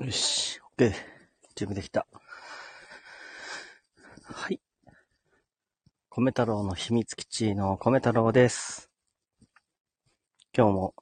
[0.00, 0.92] よし、OK。
[1.56, 2.06] 準備できた。
[4.22, 4.60] はい。
[6.08, 8.90] 米太郎の秘密基地の米太郎です。
[10.56, 10.94] 今日も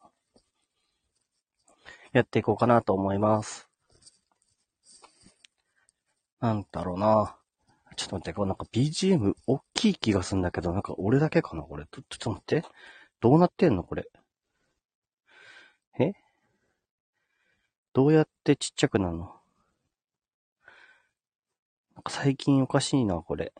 [2.16, 3.68] やっていこうかなと思います。
[6.40, 7.36] なんだろうな。
[7.96, 11.84] ちょっと待って、これなんか BGM 大きい気がするんだけど、なんか俺だけかなこれ。
[11.84, 12.64] ちょちょっと待って。
[13.20, 14.06] どうなってんのこれ？
[16.00, 16.14] え？
[17.92, 19.34] どうやってちっちゃくなるの？
[21.94, 23.52] なんか最近おかしいな、これ。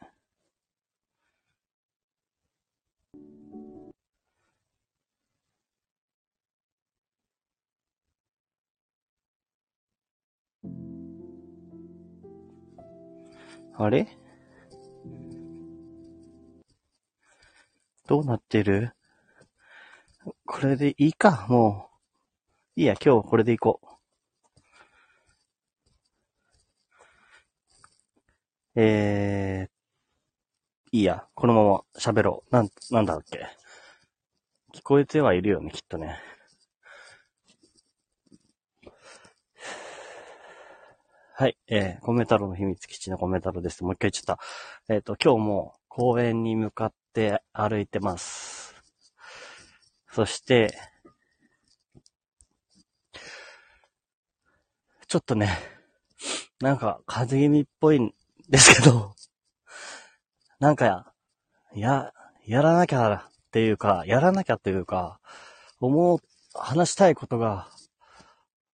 [13.79, 14.09] あれ？
[18.07, 18.93] どうなってる？
[20.47, 21.91] これでいいか、も
[22.77, 22.81] う。
[22.81, 23.87] いいや、今日これでいこう。
[28.77, 32.55] えー、いいや、このまま喋ろう。
[32.55, 33.47] なん、なんだっけ？
[34.75, 36.19] 聞こえてはいるよね、きっとね。
[41.39, 43.85] はい、えー、コメ太郎の秘密基地のコメ太郎です。
[43.85, 44.37] もう一回言っちゃっ
[44.89, 44.95] た。
[44.95, 48.75] えっ、と、今日も公園に向かって歩いてます。
[50.11, 50.75] そして、
[55.09, 55.59] ちょっとね、
[56.63, 58.15] なんか風邪気味っぽいん
[58.49, 59.15] ですけど、
[60.59, 61.05] なんかや、
[61.75, 62.13] や、
[62.47, 65.21] やらなきゃっていうか、やらなきゃっていうか、
[65.81, 66.19] 思う、
[66.55, 67.69] 話したいことが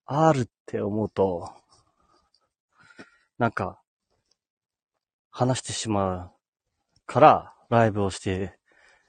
[0.07, 1.61] あるって思うと、
[3.43, 3.83] なんか、
[5.33, 6.31] 話してしまう
[7.07, 8.57] から、ライブをして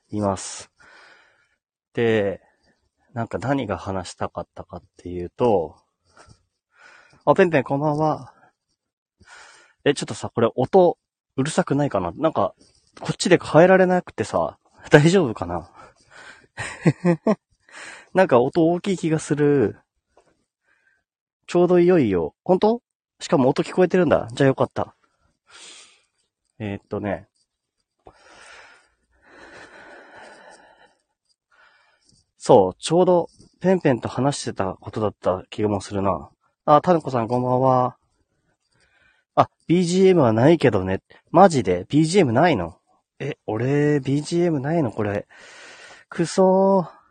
[0.10, 0.72] います。
[1.94, 2.42] で、
[3.14, 5.76] なんか何が話したかったかっていうと、
[7.26, 8.34] あ、ペンペンこんばんは。
[9.86, 10.98] え、ちょっとさ、これ音、
[11.36, 12.12] うるさくないかな？
[12.16, 12.56] なんか、
[13.02, 14.58] こっちで変えられなくてさ、
[14.90, 15.70] 大丈夫かな？
[18.16, 19.78] なんか音大きい気がする。
[21.46, 22.34] ちょうどいよいよ。
[22.44, 22.82] 本当？
[23.24, 24.28] しかも音聞こえてるんだ。
[24.34, 24.94] じゃあよかった。
[26.60, 27.30] えー、っとね。
[32.38, 33.30] そう、ちょうど、
[33.62, 36.32] ペンペンと話してたことだった気がもするな。
[36.66, 37.96] あ、タヌコさんこんばんは。
[39.36, 41.00] あ、BGM はないけどね。
[41.32, 42.78] マジで ?BGM ないの？
[43.20, 44.92] え、俺、BGM ないの？
[44.92, 45.28] これ。
[46.10, 47.03] くそー。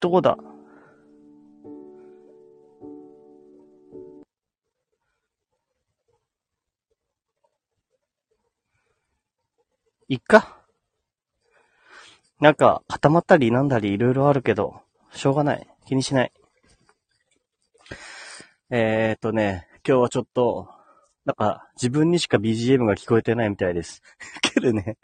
[0.00, 0.38] どこだ？
[10.08, 10.56] いっか？
[12.40, 14.80] なんか、固まったりなんだりいろいろあるけど、
[15.12, 15.66] しょうがない。
[15.86, 16.32] 気にしない。
[18.70, 20.68] えーっとね、今日はちょっと、
[21.26, 24.02] なんか、自分にしか BGM が聞こえてないみたいです。
[24.40, 24.96] けどね。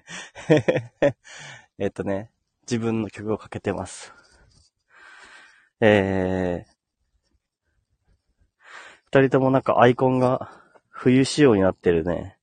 [1.79, 2.31] えっとね、
[2.63, 4.15] 自分の曲をかけてます。
[5.81, 6.77] えー、
[9.13, 10.51] 二人ともなんかアイコンが
[10.89, 12.39] 冬仕様になってるね。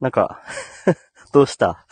[0.00, 0.40] なんか、
[1.32, 1.86] どうした？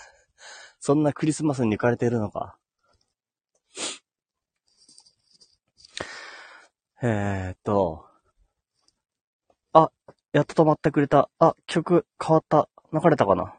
[0.80, 2.58] そんなクリスマスに行かれてるのか？
[7.02, 8.08] えーっと。
[9.72, 9.90] あ、
[10.32, 11.28] やっと止まってくれた。
[11.38, 12.68] あ、曲変わった。
[12.92, 13.54] 流れたかな？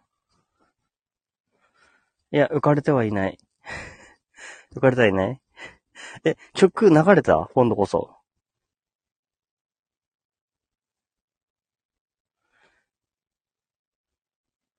[2.31, 3.37] いや、浮かれてはいない。
[4.75, 5.41] 浮かれてはいない
[6.25, 7.49] え、曲流れた？
[7.53, 8.15] 今度こそ。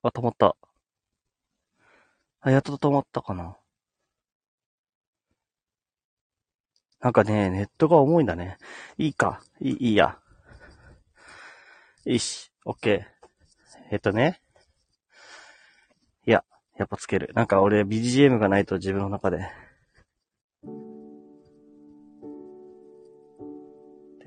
[0.02, 0.56] あ、止まった。
[2.40, 3.56] あ、やっと止まったかな。
[7.00, 8.58] なんかね、ネットが重いんだね。
[8.96, 9.40] いいか。
[9.60, 10.18] いい、いいや。
[12.04, 13.18] よし、オッケー。
[13.90, 14.40] えっとね。
[16.26, 16.44] いや、
[16.76, 17.30] やっぱつける。
[17.34, 19.67] なんか俺 BGM がないと自分の中で。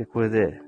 [0.01, 0.59] で、これで、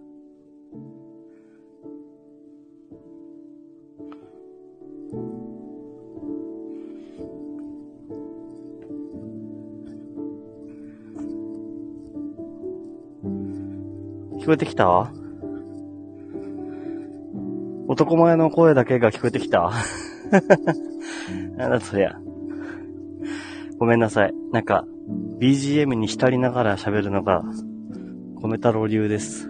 [14.40, 15.12] 聞こえてきた？
[17.88, 19.72] 男前の声だけが聞こえてきた？
[21.58, 22.20] なんだそりゃ。
[23.80, 24.34] ごめんなさい。
[24.52, 24.86] なんか、
[25.40, 27.44] BGM に浸りながら喋るのが、
[28.44, 29.48] 米太郎流です。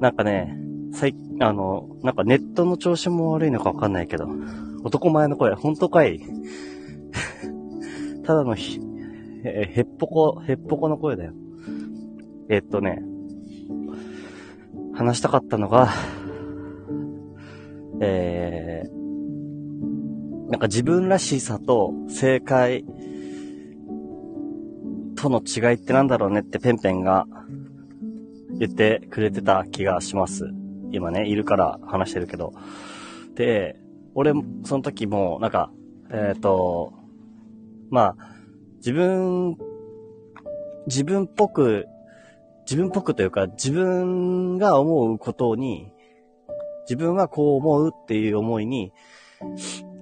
[0.00, 0.58] なんかね、
[0.92, 4.26] 最、あの、なんかネットの調子も悪いのかわかんないけど、
[4.82, 6.20] 男前の声、本当かい
[8.26, 8.80] ただのひ、
[9.44, 11.34] え、へっぽこ、へっぽこの声だよ。
[12.48, 13.00] えっとね、
[14.92, 15.90] 話したかったのが、
[18.00, 22.84] えー、なんか自分らしさと正解
[25.20, 27.26] との違いってなんだろうねってペンペンが
[28.58, 30.50] 言ってくれてた気がします。
[30.92, 32.54] 今ね、いるから話してるけど。
[33.34, 33.76] で、
[34.14, 34.32] 俺、
[34.64, 35.70] その時も、なんか、
[36.10, 36.92] えっ、と、
[37.90, 38.36] まあ、
[38.78, 39.56] 自分、
[40.86, 41.86] 自分っぽく、
[42.62, 45.92] 自分っぽくというか、自分が思うことに、
[46.82, 48.92] 自分はこう思うっていう思いに、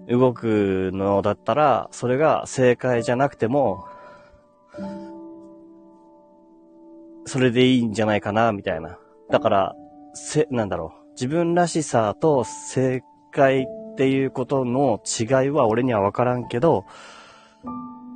[0.09, 3.85] 動くのだったら、それが正解じゃなくても、
[7.29, 8.99] それでいいんじゃないかな、みたいな。
[9.31, 9.77] だから、
[10.15, 11.11] せ、なんだろう。
[11.13, 13.03] 自分らしさと正
[13.33, 16.85] 解っていうことの違いは俺にはわからんけど、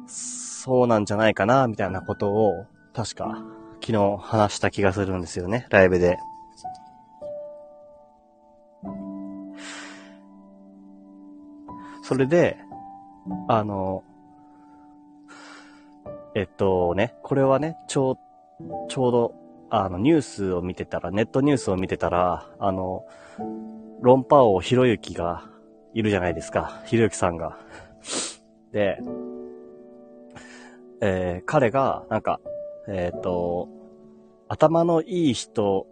[0.07, 3.43] そうなんじゃないかな、みたいなことを、確か、
[3.81, 6.19] 昨日話した気がするんですよね、ライブで。
[12.03, 12.59] それで、
[13.49, 14.05] あの、
[16.35, 18.19] えっとね、これはね、ちょう、
[18.89, 19.35] ちょうど、
[19.71, 23.07] あの、ニュースを見てたら、ネットニュースを見てたら、あの、
[24.01, 25.45] 論破王ひろゆきが
[25.95, 26.83] いるじゃないですか。
[26.87, 27.59] ひろゆきさんが。
[28.73, 28.99] で、
[31.01, 32.41] えー彼が、なんか、
[32.89, 33.69] えっ、と、
[34.49, 35.87] 頭のいい人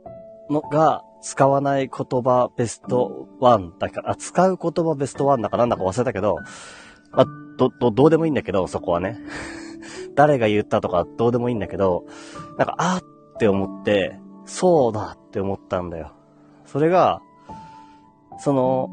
[0.50, 6.36] のが使わない言葉ベストワンだから、使う言葉ベストワンだかなんだか忘れたけど、
[7.12, 7.24] あ、
[7.56, 9.18] ど、ど、どうでもいいんだけど、そこはね。
[10.20, 12.04] 誰が言ったとかどうでもいいんだけど、
[12.58, 16.12] なんか、あーって思って、そうだって思ったんだよ。
[16.66, 17.22] それが、
[18.38, 18.90] その、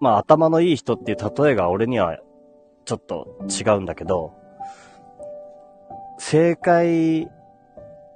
[0.00, 2.18] まあ頭のいい人っていう例えが俺には
[2.86, 4.32] ちょっと違うんだけど、
[6.18, 7.28] 正解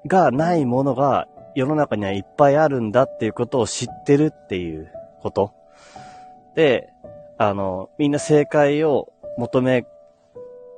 [0.06, 5.52] がないものが世の中にはいっぱいあるんだっていうことを知ってるっていうこと。
[6.54, 6.94] で、
[7.36, 9.84] あの、みんな正解を求め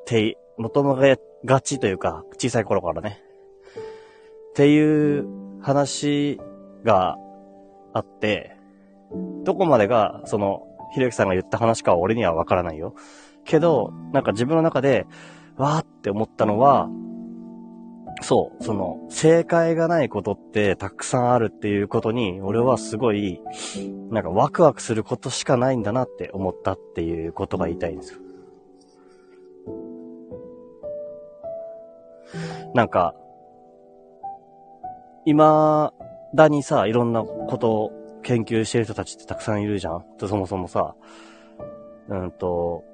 [0.05, 3.21] て、求めがちというか、小さい頃からね。
[4.51, 5.27] っていう
[5.61, 6.41] 話
[6.85, 7.19] が
[7.93, 8.57] あって、
[9.45, 12.95] どこまでが、その、ひろゆきさんが言った話かは俺にはわからないよ。
[13.45, 15.07] けど、なんか自分の中で、
[15.57, 16.89] わーって思ったのは、
[18.23, 23.41] そう、その、正解がないことってたくさんあるっていうことに、俺はすごい、
[24.11, 28.21] なんかワクワクすることしかないんだなって思ったっていうことが言いたいんですよ。
[32.75, 33.15] なんか、
[35.25, 35.93] 今
[36.35, 37.93] だにさ、いろんなことを
[38.23, 40.05] 研究してる人たちってたくさんいるじゃん。
[40.19, 40.95] そもそもさ、
[42.09, 42.85] うんと、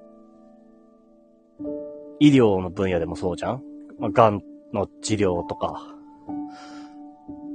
[2.20, 3.62] 医療の分野でもそうじゃん。
[3.98, 5.82] まあ、癌の治療とか、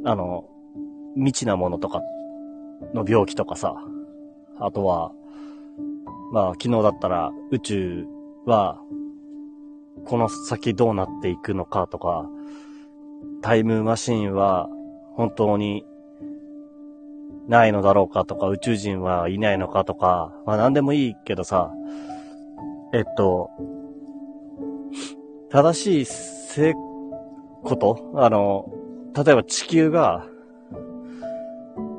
[0.06, 0.46] あの、
[1.16, 2.02] 未知なものとか
[2.94, 3.76] の病気とかさ、
[4.60, 5.12] あとは、
[6.32, 8.06] まあ昨日だったら宇宙
[8.46, 8.80] は、
[10.06, 12.28] この先どうなっていくのかとか、
[13.42, 14.70] タイムマシンは
[15.16, 15.86] 本当に
[17.48, 21.72] ないのだろうかとか、宇宙人はいないのかとか、まあ何でもいいけどさ、
[22.94, 23.50] えっと、
[25.50, 26.74] 正しいせ、
[27.64, 28.70] ことあの、
[29.16, 30.26] 例えば地球が、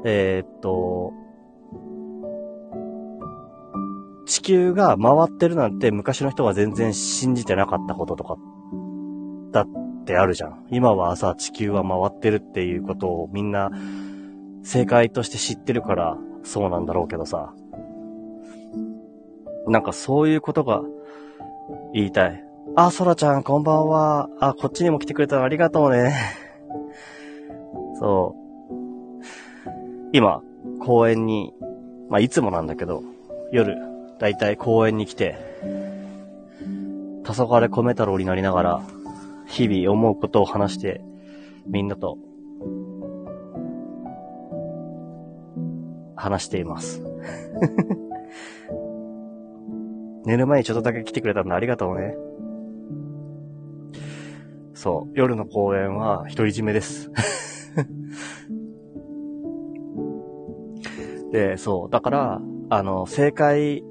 [0.04, 1.12] えーっと、
[4.28, 8.36] 地球が回ってるなんて昔の人は全然信じてなかったこととか、
[9.52, 10.66] だってあるじゃん。
[10.70, 13.70] 今はさ、地球は回ってるっていうことをみんな
[14.62, 17.54] 正解として知ってるからそうなんだろうけどさ。
[19.66, 20.82] なんかそういうことが
[21.94, 22.44] 言いたい。
[22.76, 24.28] あ、そらちゃん、こんばんは。
[24.40, 26.14] あ、こっちにも来てくれたのありがとうね。
[27.98, 29.22] そう。
[30.12, 30.42] 今、
[30.80, 31.54] 公園に、
[32.10, 33.02] まあ、いつもなんだけど、
[33.52, 35.36] 夜、だいたい公園に来て、
[37.24, 38.82] 黄昏米太郎になりながら、
[39.46, 41.00] 日々思うことを話して、
[41.66, 42.18] みんなと、
[46.16, 47.02] 話しています。
[50.26, 52.16] 寝る前にちょっとだけ来てくれたんでありがとうね。
[54.74, 57.10] そう、夜の公園は独り占めです。
[61.32, 63.82] で、そう、だから、あの、正解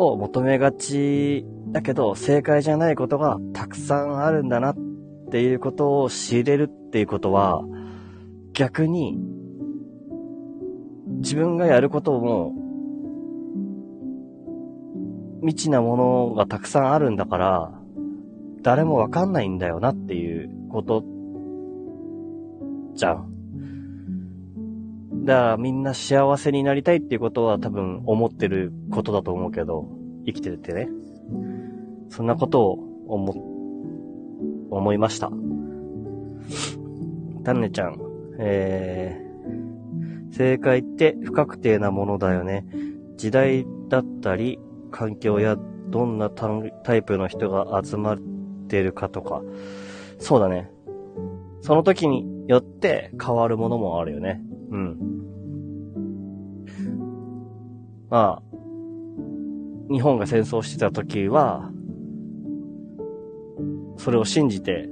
[0.00, 4.76] を求めがちだけど、正解じゃないことがたくさんあるんだなっ
[5.30, 7.62] ていうことを知れるっていうことは、
[8.52, 9.18] 逆に、
[11.18, 12.54] 自分がやることも、
[15.42, 17.80] 未知なものがたくさんあるんだから、
[18.62, 21.04] 誰もわかんないんだよなっていうこと
[22.94, 23.29] じゃん。
[25.24, 29.88] だからみんな幸せになりたいっていうことは多分思ってることだと思うけど、
[30.26, 30.88] 生きててね。
[32.08, 35.30] そんなことを思、思いました。
[37.44, 37.96] タンネちゃん、
[38.38, 42.66] えー、正解って不確定なものだよね。
[43.16, 44.58] 時代だったり、
[44.90, 45.56] 環境や
[45.88, 48.18] どんなタイプの人が集まっ
[48.68, 49.42] てるかとか。
[50.18, 50.70] そうだね。
[51.60, 54.42] その時によって変わるものもあるよね。
[54.70, 54.96] うん。
[58.08, 58.42] まあ、
[59.90, 61.70] 日本が戦争してた時は、
[63.96, 64.88] それを信じて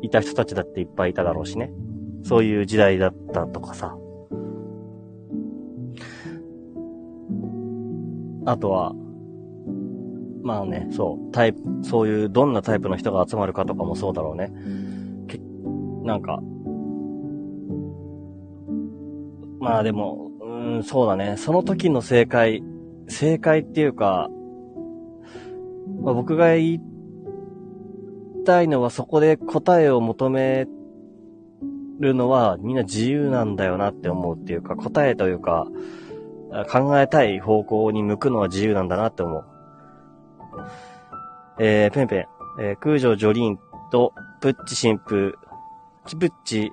[0.00, 1.72] いた人たちだっていっぱいいただろうしね。
[2.24, 3.96] そういう時代だったとかさ。
[8.44, 8.92] あとは、
[10.42, 14.52] まあね、そう、タイプ、そういうどんなタイプの人が集まるかとかもそうだろうね。
[15.28, 15.40] け
[16.02, 16.40] なんか、
[19.62, 21.36] まあでも、うん、そうだね。
[21.36, 22.64] その時の正解、
[23.06, 24.28] 正解っていうか、
[26.02, 26.80] まあ、僕が言い
[28.44, 30.66] たいのはそこで答えを求め
[32.00, 35.68] るのはみんな自由なんだよなって思うっていうか、答えというか、
[36.68, 39.44] 考えたい方向に向くのは自由なんだなって思う。
[41.60, 42.26] えー、ペンペン、
[42.60, 43.58] えー、空城ジョリーン
[43.92, 45.38] とプッチ神父、
[46.16, 46.72] プッチ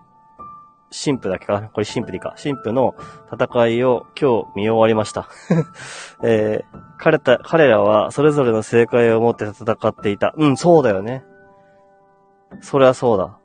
[0.91, 1.61] 神父だけか？
[1.61, 2.35] なこれ神父でいいか。
[2.41, 2.95] 神父の
[3.31, 5.29] 戦いを今日見終わりました。
[6.23, 10.33] えー、彼た、彼らはそれぞれの正解を持って戦っていた。
[10.35, 11.23] うん、そうだよね。
[12.61, 13.37] それはそうだ。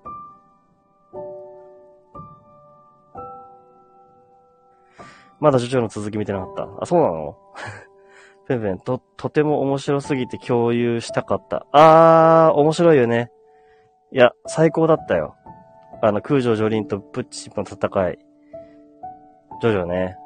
[5.41, 6.69] まだジョジョの続き見てなかった。
[6.81, 7.37] あ、そうなの？
[8.49, 11.67] ペンペン、と、とても面白すぎて共有したかった。
[11.73, 13.31] あー、面白いよね。
[14.13, 15.35] いや、最高だったよ。
[16.05, 18.19] あの、空城ジョリンとプッチの戦い。
[19.63, 20.19] ジョジョね。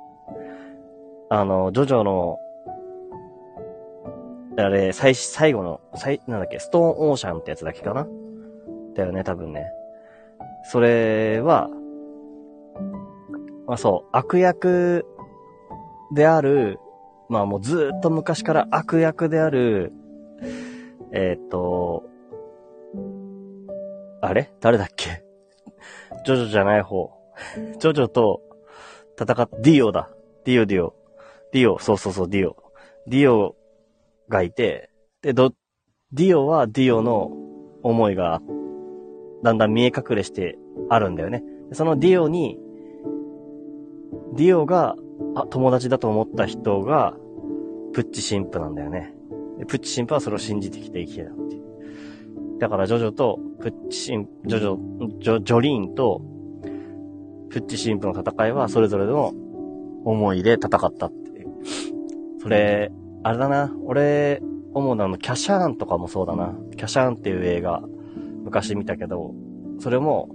[1.30, 2.40] あの、ジョジョの、
[4.56, 8.08] あれ、最、最後の、最、なんだっけ、ストーンオーシャンってやつだけかな？
[8.96, 9.70] だよね、多分ね。
[10.64, 11.70] それは、
[13.68, 15.06] まあそう、悪役
[16.12, 16.80] である、
[17.28, 19.92] まあもうずっと昔から悪役である、
[21.12, 22.02] えっ、と、
[24.20, 24.50] あれ？
[24.60, 25.27] 誰だっけ？
[26.24, 27.10] ジョジョじゃない方。
[27.78, 28.40] ジョジョと
[29.20, 30.10] 戦っ、ディオだ。
[30.44, 30.94] ディオディオ。
[31.52, 32.56] ディオ、そうそうそう、ディオ。
[33.06, 33.56] ディオ
[34.28, 34.90] がいて、
[35.22, 35.52] で、ど、
[36.12, 37.32] ディオはディオの
[37.82, 38.40] 思いが、
[39.42, 41.42] だんだん見え隠れしてあるんだよね。
[41.72, 42.58] そのディオに、
[44.34, 44.96] ディオが、
[45.34, 47.14] あ、友達だと思った人が、
[47.92, 49.14] プッチ神父なんだよね。
[49.66, 51.67] プッチ神父はそれを信じてきて生きてたっていう。
[52.58, 56.22] だからジョジョと、プッチ神、ジョジョ、ジョ、ジョリーンと、
[57.50, 59.32] プッチ神父の戦いはそれぞれの
[60.04, 61.48] 思いで戦ったっていう。
[62.40, 63.74] それ、あれだな。
[63.84, 64.42] 俺、
[64.74, 66.54] 思うのはの、キャシャーンとかもそうだな。
[66.76, 67.82] キャシャーンっていう映画、
[68.44, 69.34] 昔見たけど、
[69.78, 70.28] それも、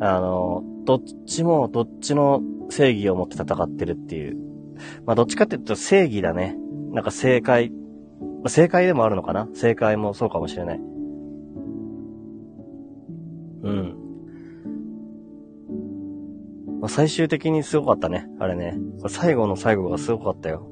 [0.00, 4.36] あの、どっちもどっちの正義を持って戦ってるっていう。
[5.06, 6.56] まあ、どっちかって言うと正義だね。
[6.90, 7.72] なんか正解、
[8.46, 9.48] 正解でもあるのかな？
[9.54, 10.80] 正解もそうかもしれない。
[13.62, 13.98] うん。
[16.80, 18.28] まあ、最終的にすごかったね。
[18.40, 18.76] あれね。
[19.08, 20.68] 最後の最後がすごかったよ。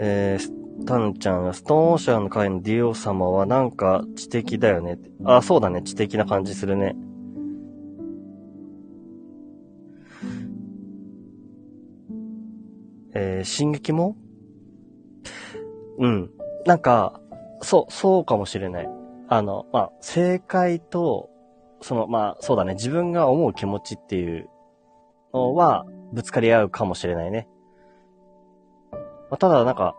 [0.00, 4.98] えー、タンちゃんが、ストーンオーシャンの会のディオ様はなんか知的だよね。
[5.24, 5.82] あ、そうだね。
[5.82, 6.96] 知的な感じするね。
[13.14, 14.16] えー、進撃も？
[15.98, 16.30] うん。
[16.68, 17.18] なんか、
[17.62, 18.88] そう、そうかもしれない。
[19.28, 21.30] あの、まあ、正解と、
[21.80, 24.50] その、まあ、そうだね、自分が思う気持ちっていう
[25.32, 27.48] のは、ぶつかり合うかもしれないね。
[28.92, 28.98] ま
[29.30, 29.96] あ、ただ、なんか、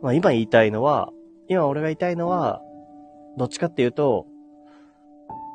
[0.00, 1.10] まあ、今言いたいのは、
[1.48, 2.62] 今俺が言いたいのは、
[3.36, 4.24] どっちかっていうと、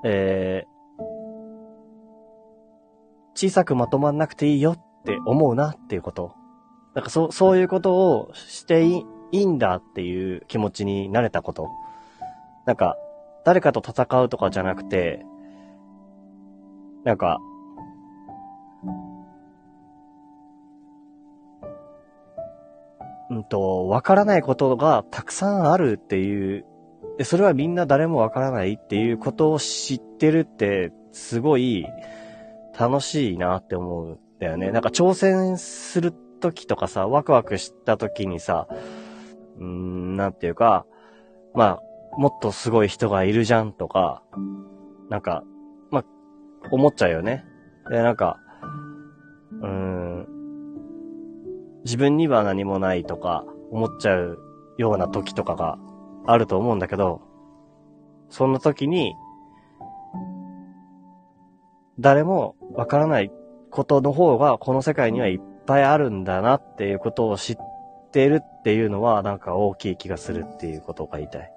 [0.06, 1.04] えー、
[3.34, 6.43] 小さくまとまんなくていいよって思うなっていうこと。
[6.94, 11.68] なんかそ、そういうことをしていいいいんだっていう気持ちになれたこと。
[12.68, 12.96] なんか、
[13.44, 15.26] 誰かと戦うとかじゃなくて、
[17.04, 17.40] なんか、
[23.32, 26.66] うんと、わからないことがたくさんあるっていう、
[27.18, 31.88] で、それはみんな誰もわからないっていうことを知ってるって、すごい
[32.80, 34.72] 楽しいなって思うんだよね。
[34.72, 38.68] なんか挑戦するときとかさ、ワクワクしたときにさ、
[39.58, 40.86] うーん、なんていうか、
[41.54, 41.82] まあ、
[42.18, 44.22] もっとすごい人がいるじゃんとか、
[45.10, 45.44] なんか、
[45.90, 46.06] まあ、
[46.70, 47.46] 思っちゃうよね。
[47.90, 48.42] で、なんか、
[49.62, 50.28] うーん、
[51.86, 54.38] 自分には何もないとか思っちゃう
[54.78, 55.78] ような時とかが
[56.26, 57.22] あると思うんだけど、
[58.30, 59.16] そんな時に、
[62.00, 63.32] 誰もわからない
[63.70, 67.58] ことの方がこの世界にはいっぱいあるんだなっていうことを知っ
[68.12, 71.52] てるっていうのはなんか大きい気がするっていうことが言いたい。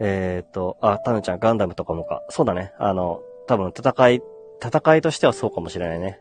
[0.00, 2.22] えっ、ー、と、あ、タヌちゃんガンダムとかもか。
[2.28, 2.72] そうだね。
[2.78, 4.22] あの、多分戦い
[4.62, 6.20] 戦いとしてはそうかもしれないね。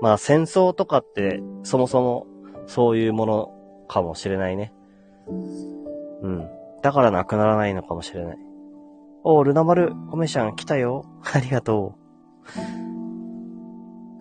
[0.00, 2.26] まあ戦争とかってそもそも
[2.66, 4.72] そういうものかもしれないね。
[5.28, 5.32] う
[6.28, 6.48] ん。
[6.82, 8.38] だからなくならないのかもしれない。
[9.28, 11.04] おう、ルナ丸、コメシャン来たよ。
[11.34, 11.96] ありがと
[12.46, 12.58] う。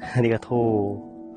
[0.02, 1.36] ありがと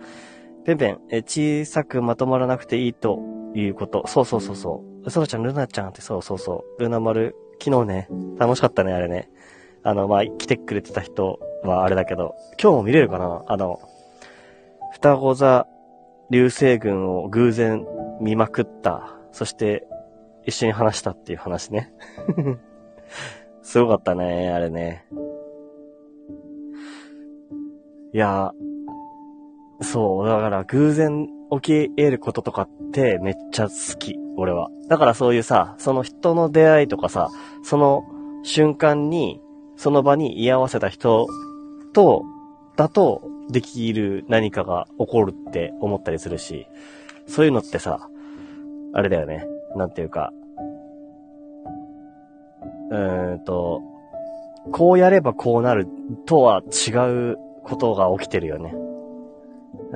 [0.63, 0.65] う。
[0.65, 3.21] ペンペン、え、小さくまとまらなくていいと
[3.55, 4.07] いうこと。
[4.07, 5.11] そうそうそうそう。
[5.11, 6.83] ソラちゃん、ルナちゃんってそうそうそう。
[6.83, 9.29] ルナ丸、昨日ね、楽しかったね、あれね。
[9.83, 13.45] あの、まあ、来てくれてた人はあれだけど、今日も見れるかな？
[13.49, 13.81] あの、
[14.93, 15.67] 双子座
[16.31, 17.87] 流星群を偶然
[18.23, 19.15] 見まくった。
[19.33, 19.87] そして、
[20.47, 21.93] 一緒に話したっていう話ね。
[23.69, 25.05] すごかったね、あれね。
[28.15, 28.53] いや、
[29.83, 34.71] そう、だから偶然起き得ることとかってめっちゃ好き、俺は。
[34.89, 37.29] だからそういうさ、その人の出会いとかさ、
[37.63, 38.05] その
[38.43, 39.39] 瞬間に、
[39.77, 41.27] その場に居合わせた人
[41.93, 42.25] と、
[42.75, 46.67] だと、できる何かが起こるって思ったりするし、
[47.27, 48.09] そういうのってさ、
[48.95, 49.47] あれだよね。
[49.77, 50.33] なんていうか、
[52.91, 53.83] うんと、
[54.73, 55.87] こうやればこうなる
[56.27, 56.91] とは違
[57.33, 58.75] うことが起きてるよね。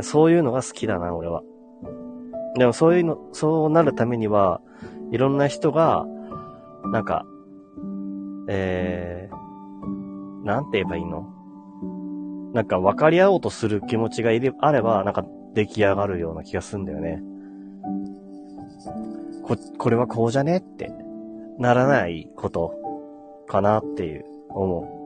[0.00, 1.42] そういうのが好きだな、俺は。
[2.56, 4.60] でもそういうの、そうなるためには、
[5.10, 6.06] いろんな人が、
[6.84, 7.24] なんか、
[8.48, 11.28] えー、なんて言えばいいの？
[12.52, 15.24] なんか分かり合おうとする気持ちがいれあれば、なんか
[15.54, 17.22] 出来上がるような気がするんだよね。
[19.44, 20.58] こ、これはこうじゃね？
[20.58, 20.92] って
[21.58, 22.74] ならないこと
[23.52, 25.02] かなっていう思う。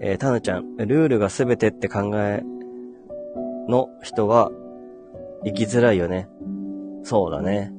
[0.00, 2.44] えー、タヌちゃん、ルールがすべてって考え
[3.68, 4.52] の人は
[5.44, 6.28] 生きづらいよね。
[7.02, 7.72] そうだね。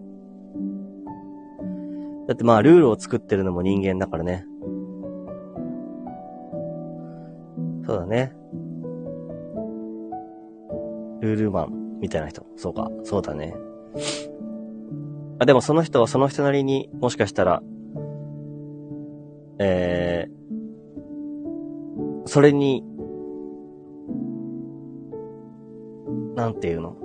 [2.28, 4.46] だってまあ、ルールを作ってるのも人間だからね。
[7.86, 8.34] そうだね。
[11.22, 12.46] ルールマンみたいな人。
[12.58, 12.92] そうか。
[13.04, 13.56] そうだね。
[15.40, 17.64] あ、でもその人はその人なりにもしかしたら、
[19.58, 20.32] えー、
[22.28, 22.84] それに、
[26.36, 26.98] なんていうの？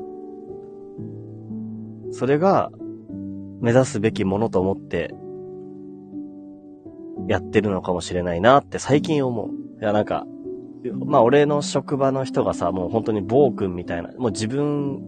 [2.10, 2.72] それが、
[3.60, 5.14] 目指すべきものと思って
[7.28, 9.50] やってるのかもしれないなって最近思う。
[9.80, 10.26] いや、なんか、
[11.04, 15.00] まあ俺の職場の人がさ、もう本当に暴君みたいな、もう自分、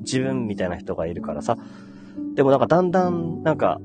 [0.00, 1.56] 自分みたいな人がいるからさ。
[2.34, 3.80] でもなんかだんだん、なんか、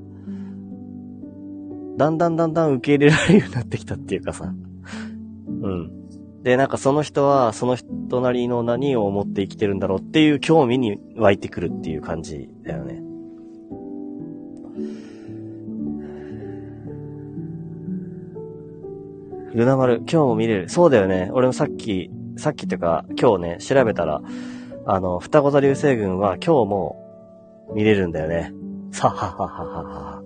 [1.96, 4.52] だんだんだんだん受け入れられるようになってきたっていうかさ。
[5.62, 6.42] うん。
[6.42, 13.09] で、なんかその人は、その人なりの何を思って生きてるんだろうっていう興味に湧いてくるっていう感じだよね。
[19.54, 20.68] ルナ丸、今日も見れる。
[20.68, 21.30] そうだよね。
[21.32, 24.22] 俺もさっき、さっきっていうか、今日ね、調べたら、
[24.86, 28.52] あの、双子座流星群は今日も見れるんだよね。
[28.92, 30.22] さははははは。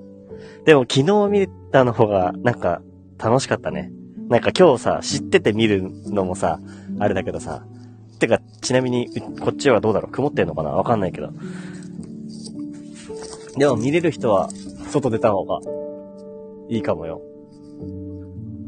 [0.64, 2.82] でも昨日見たの方が、なんか、
[3.18, 3.90] 楽しかったね。
[4.28, 6.60] なんか今日さ、知ってて見るのもさ、
[6.98, 7.64] あれだけどさ。
[8.18, 9.08] てか、ちなみに、
[9.40, 10.12] こっちはどうだろう？
[10.12, 10.70] 曇ってんのかな？
[10.70, 11.30] わかんないけど。
[13.56, 14.50] でも見れる人は、
[14.90, 15.60] 外出た方が、
[16.68, 17.20] いいかもよ。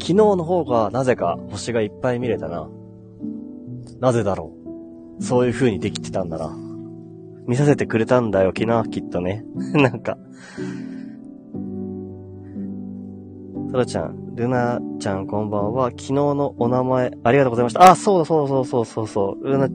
[0.07, 2.69] 昨日の方がなぜか星がいっぱい見れたな。
[3.99, 4.55] なぜだろ
[5.19, 5.25] う。
[5.25, 6.57] そういう風にできてたんだな。
[7.49, 9.45] 見させてくれたんだよ、昨日、きっとね。
[9.75, 10.17] なんか。
[13.73, 15.87] そらちゃん、ルナちゃんこんばんは。
[15.91, 17.91] 昨日のお名前、ありがとうございました。
[17.91, 19.49] あ、そうだそうそうそうそうそう。
[19.49, 19.69] ルナ、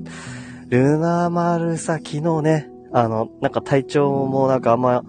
[0.69, 5.03] ルナ丸さ、昨日ね、あの、なんか体調もなんかあんま、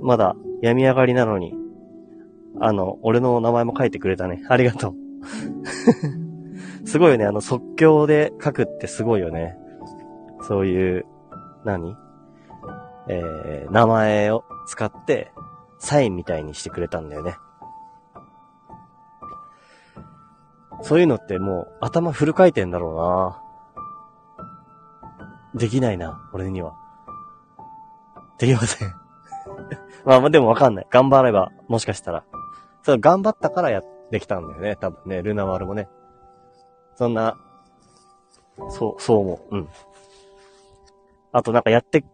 [0.00, 1.54] まだ病み上がりなのに、
[2.60, 4.44] あの、俺の名前も書いてくれたね。
[4.48, 4.94] ありがとう。
[6.86, 7.24] すごいよね。
[7.24, 9.56] あの、即興で書くってすごいよね。
[10.42, 11.06] そういう、
[11.64, 11.96] 何？
[13.08, 15.32] えー、名前を使って、
[15.78, 17.36] サインみたいにしてくれたんだよね。
[20.82, 23.42] そういうのってもう頭フル回転だろうな
[25.54, 26.74] できないな、俺には。
[28.38, 28.94] できません
[30.04, 30.86] まあまあでもわかんない。
[30.90, 32.24] 頑張れば、もしかしたら。
[32.86, 34.76] そう、頑張ったからや、できたんだよね。
[34.76, 35.88] 多分ね、ルナワールもね。
[36.94, 37.36] そんな、
[38.70, 39.56] そう、そう思う。
[39.56, 39.68] うん。
[41.32, 42.04] あとなんかやって、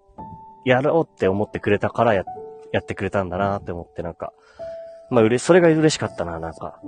[0.64, 2.24] やろうって思ってくれたからや、
[2.72, 4.32] やってくれたんだなって思ってなんか、
[5.10, 6.80] まあ、うれ、それが嬉しかったな、なんか。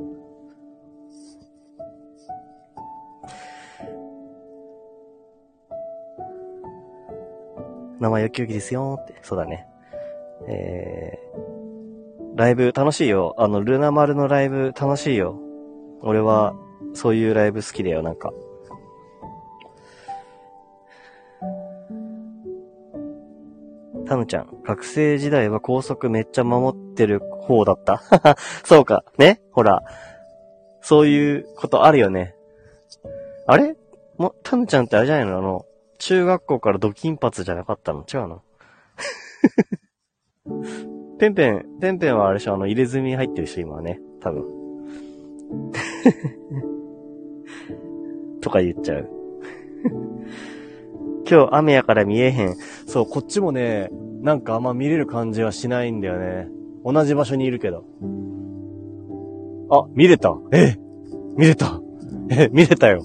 [8.00, 9.68] 名前よきよきですよって、そうだね。
[10.48, 11.43] えー、
[12.34, 13.34] ライブ楽しいよ。
[13.38, 15.38] あの、ルナ丸のライブ楽しいよ。
[16.02, 16.54] 俺は、
[16.92, 18.32] そういうライブ好きだよ、なんか。
[24.06, 28.02] タヌちゃん、学生時代は高速めっちゃ守ってる方だった？
[28.64, 29.04] そうか。
[29.16, 29.40] ね？
[29.52, 29.82] ほら。
[30.82, 32.34] そういうことあるよね。
[33.46, 33.76] あれ？
[34.18, 35.38] も、タヌちゃんってあれじゃないの？
[35.38, 35.64] あの、
[35.98, 38.04] 中学校からド金髪じゃなかったの？
[38.12, 38.42] 違うの？
[41.18, 44.00] ペンペン、ペンペンはあれしょあの、入れ墨入ってる人今はね。
[44.20, 44.44] 多分。
[48.40, 49.09] とか言っちゃう。
[51.29, 52.55] 今日雨やから見えへん。
[52.87, 53.90] そう、こっちもね、
[54.22, 56.48] なんかあんま見れる感じはしないんだよね。
[56.85, 57.85] 同じ場所にいるけど。
[59.70, 60.37] あ、見れた。
[60.53, 60.77] え
[61.37, 61.81] 見れた。
[62.31, 63.03] え、見れたよ。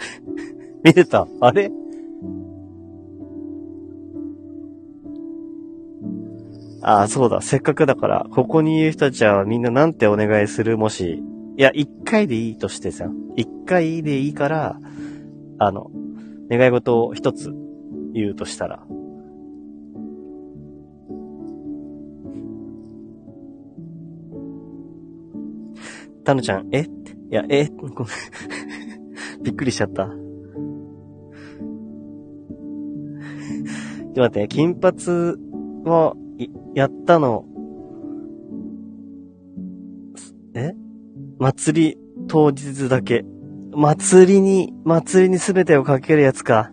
[0.84, 1.26] 見れた。
[1.40, 1.70] あれ
[6.82, 7.40] あ、そうだ。
[7.42, 10.78] せっかくだから、ここにいる人たちはみんななんてお願いする？
[10.78, 11.22] もし、
[11.56, 14.80] いや、一回でいいとしてさ、一回でいいから、
[15.58, 15.90] あの、
[16.48, 17.52] 願い事を一つ
[18.14, 18.82] 言うとしたら、
[26.24, 26.86] タヌちゃん、え？
[27.30, 27.66] いや、え？
[27.66, 27.94] ごめん。
[29.44, 30.06] びっくりしちゃった。
[30.06, 30.14] ちょ
[34.12, 34.96] っと待って、金髪
[35.84, 36.16] を
[36.74, 37.44] やったの、
[40.54, 40.72] え？
[41.38, 41.98] 祭り
[42.28, 43.24] 当日だけ。
[43.72, 46.72] 祭りに、祭りに全てをかけるやつか。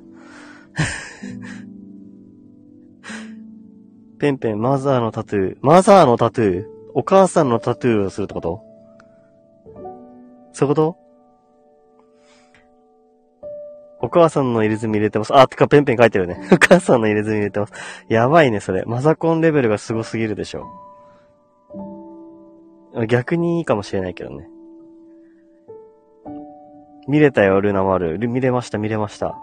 [4.19, 5.57] ペンペン、マザーのタトゥー。
[5.61, 6.65] マザーのタトゥー？
[6.93, 8.63] お母さんのタトゥーをするってこと？
[10.53, 10.97] そういうこと？
[14.07, 15.35] お母さんの入れ墨入れてます。
[15.35, 16.39] あ、てかペンペン書いてるね。
[16.53, 17.73] お母さんの入れ墨入れてます。
[18.07, 18.83] やばいね、それ。
[18.85, 20.65] マザコンレベルがすごすぎるでしょ。
[23.09, 24.47] 逆にいいかもしれないけどね。
[27.09, 28.17] 見れたよ、ルナマル。
[28.17, 29.37] 見れました、見れました。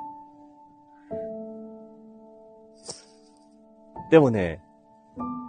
[4.10, 4.62] でもね、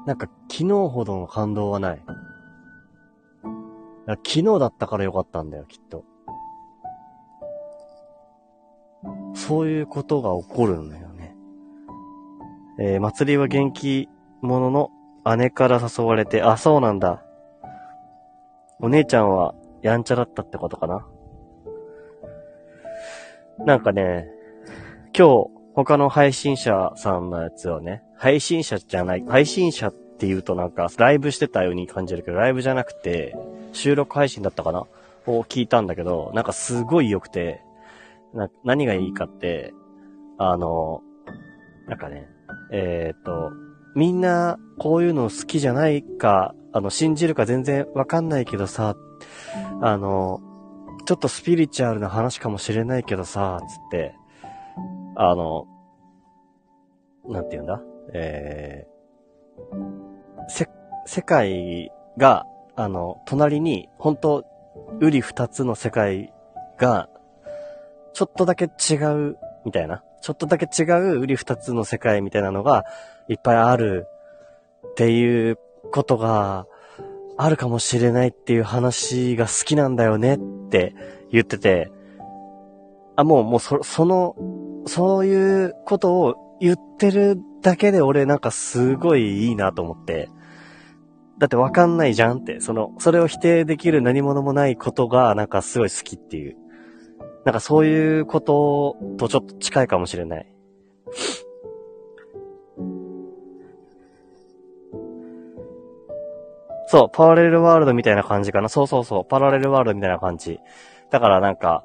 [0.06, 2.02] なんか昨日ほどの感動はない。
[4.08, 6.04] 昨日だったからよかったんだよ、きっと。
[9.36, 11.36] そういうことが起こるんだよね。
[12.80, 14.10] えー、祭りは元気
[14.42, 14.90] 者の
[15.38, 17.24] 姉から誘われて、あ、そうなんだ。
[18.80, 21.06] お姉ちゃんはやんちゃだったってことかな
[23.60, 24.28] なんかね、
[25.18, 33.36] 今日、他の配信者さんのやつをね、配信者じゃない、配信者って言うとなんか、ライブしてたように感じるけど、ライブじゃなくて、
[33.72, 34.86] 収録配信だったかな？
[35.28, 37.62] を聞いたんだけど、なんかすごい良くて、
[38.36, 39.74] な、何がいいかって、
[40.38, 41.02] あの、
[41.88, 42.28] なんかね、
[42.72, 43.52] えっ、ー、と、
[43.96, 48.96] みんなこういうの好きじゃないか、あの、信じるか全然わかんないけどさ、
[49.82, 50.42] あの、
[51.06, 54.16] ちょっとスピリチュアルな話かもしれないけどさ、つって、
[55.16, 55.68] あの、
[57.28, 57.82] なんて言うんだ？
[58.14, 60.68] えー、せ、
[61.06, 62.46] 世界が、
[62.76, 64.44] あの、隣に、本当
[65.00, 66.34] うり二つの世界
[66.78, 67.10] が、
[68.16, 70.02] ちょっとだけ違う、みたいな。
[70.22, 72.86] ちょっとだけ違ううり二つの世界みたいなのが、
[73.28, 74.08] いっぱいある、
[74.92, 75.60] っていう
[75.92, 76.66] ことが、
[77.38, 80.96] あるかもしれないっていう話が好きなんだよねって
[81.30, 81.92] 言ってて、
[83.18, 84.38] あ、もう、もうそ、その、
[84.88, 90.30] そういうことを言ってるだけで俺なんかすごいいいなと思って、
[91.38, 96.56] だってわかんないじゃんって、その、それを否定できる何者もないことが、なんかすごい好きっていう。
[97.46, 100.52] なんかそういうこととちょっと近いかもしれない。
[106.88, 108.70] そう、パラレルワールドみたいな感じかな。
[108.70, 110.60] そうそうそう、パラレルワールドみたいな感じ。
[111.12, 111.84] だからなんか、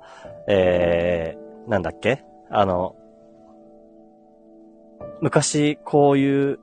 [0.49, 2.25] えー、なんだっけ？
[2.51, 2.97] あの、
[5.21, 6.59] 昔こういう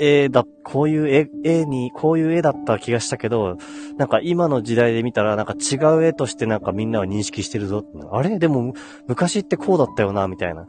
[0.00, 3.58] 絵だ、こういう絵、絵に、こういう絵だった気がしたけど、
[3.98, 7.88] なんか今の時代で見たら、なんか違う絵としてなんかみんなは認識してるぞて。
[8.10, 8.38] あれ？
[8.38, 8.72] でも、
[9.06, 10.62] 昔ってこうだったよな、みたいな。
[10.62, 10.66] っ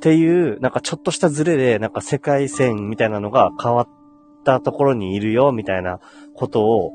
[0.00, 3.88] ていう、なんかちょっとしたズレで、なんか世界線みたいなのが変わっ
[4.44, 6.00] たところにいるよ、みたいな
[6.34, 6.92] ことを、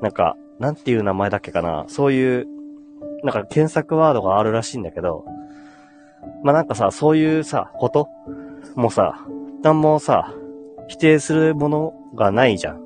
[0.00, 1.84] なんか、なんていう名前だっけかな。
[1.88, 2.46] そういう、
[3.24, 5.24] なんか検索ワードがあるらしいんだけど、
[6.42, 8.08] まあ、なんかさ、そういうさ、こと
[8.74, 9.26] もさ、
[9.62, 10.34] なんもさ、
[10.88, 12.80] 否定するものがないじゃん。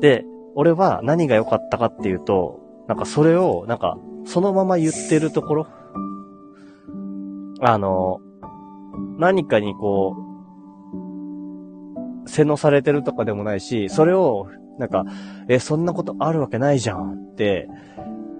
[0.00, 0.24] で、
[0.54, 5.66] 俺は何が良かったかっていうと、なんかそれを、なんか、そのまま言ってるところ、
[7.60, 8.20] あの、
[9.18, 10.16] 何かにこ
[12.24, 15.04] う、洗脳されてるとかでもないし、それを、なんか、
[15.48, 17.68] え、そんなことあるわけないじゃんって、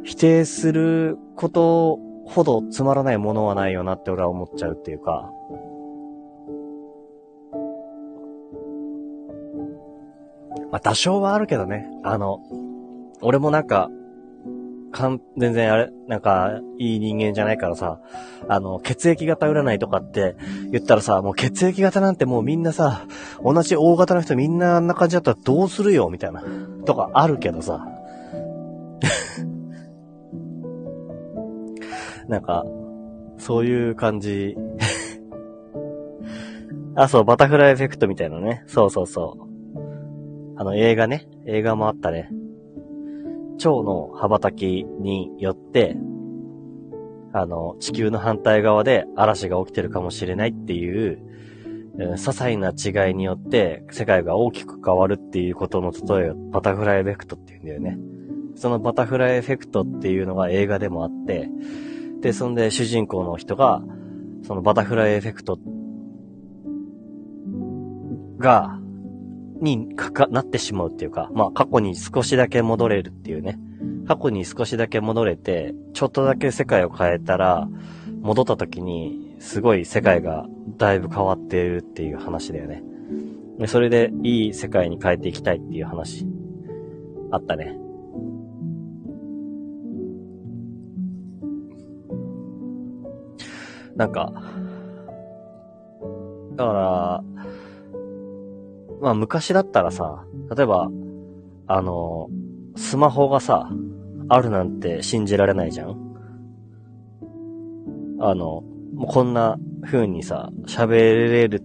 [0.03, 5.31] 否定することほどつまらないものはないよなって俺は思っちゃうっていうか、
[10.73, 11.87] まあ、多少はあるけどね。
[12.03, 12.41] あの、
[13.21, 13.91] 俺もなんか、
[14.91, 18.01] かん、全然あれ、なんか、いい人間じゃないからさ、
[18.49, 20.35] あの、血液型占いとかって
[20.71, 23.07] 言ったらさ、もう血液型なんてもうみんなさ、
[23.45, 26.43] 同じ大型の人みんなあんな感じだったらどうするよ、みたいな、
[26.87, 27.87] とかあるけどさ。
[32.29, 32.65] なんか、
[33.37, 34.57] そういう感じ。
[36.97, 38.65] あ、そう、バタフライエフェクトみたいなね。
[38.67, 39.52] そうそうそう。
[40.57, 42.31] あの映画ね、映画もあったね。
[43.59, 45.97] 蝶の羽ばたきによって、
[47.33, 51.19] あの、地球の反対側で嵐が起きてるかもしれないっていう、
[51.97, 57.99] 些細な違いによって世界が大きく変わるっていうことの例えをバタフライエフェクトって言うんだよね。
[58.55, 61.51] そのバタフライエフェクトっていうのが映画でもあって、
[62.21, 63.83] で、そんで主人公の人が、
[64.47, 65.59] そのバタフライエフェクト
[68.38, 68.79] が、
[69.62, 73.59] にかか、なってしまうっていうか、まあ過去に少しだけ戻れるっていうね。
[74.07, 77.68] 過去に少しだけ戻れて、ちょっとだけ世界を変えたら、
[78.20, 80.46] 戻った時に、すごい世界が
[80.79, 82.83] だいぶ変わっているっていう話だよね。
[83.59, 86.27] でそれでいい世界に変えていきたいっていう話、
[87.31, 87.79] あったね。
[93.96, 94.33] なんか、
[96.57, 97.25] だから、
[99.03, 100.25] まあ昔だったらさ、
[100.57, 100.88] 例えば、
[101.67, 102.31] あの、
[102.77, 103.69] スマホがさ、
[104.29, 105.97] あるなんて信じられないじゃん？
[108.21, 108.62] あの、
[108.95, 111.65] もうこんな風にさ、喋れる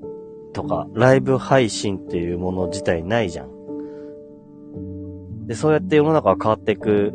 [0.54, 3.52] とか、ライブ配信っていうもの自体ないじゃん。
[5.46, 7.14] で、そうやって世の中は変わっていく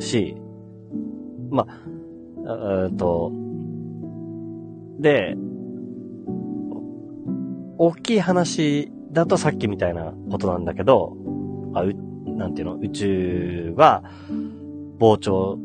[0.00, 0.36] し、
[1.50, 3.30] まあ、えっと、
[4.98, 5.36] で、
[7.78, 11.16] 大きい話だとさっきみたいなことなんだけど、
[11.74, 11.94] あう、
[12.26, 14.04] なんていうの、宇宙は
[14.98, 15.58] 膨張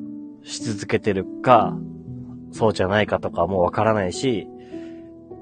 [0.43, 1.77] し続けてるか、
[2.51, 4.47] そうじゃないかとかもわからないし、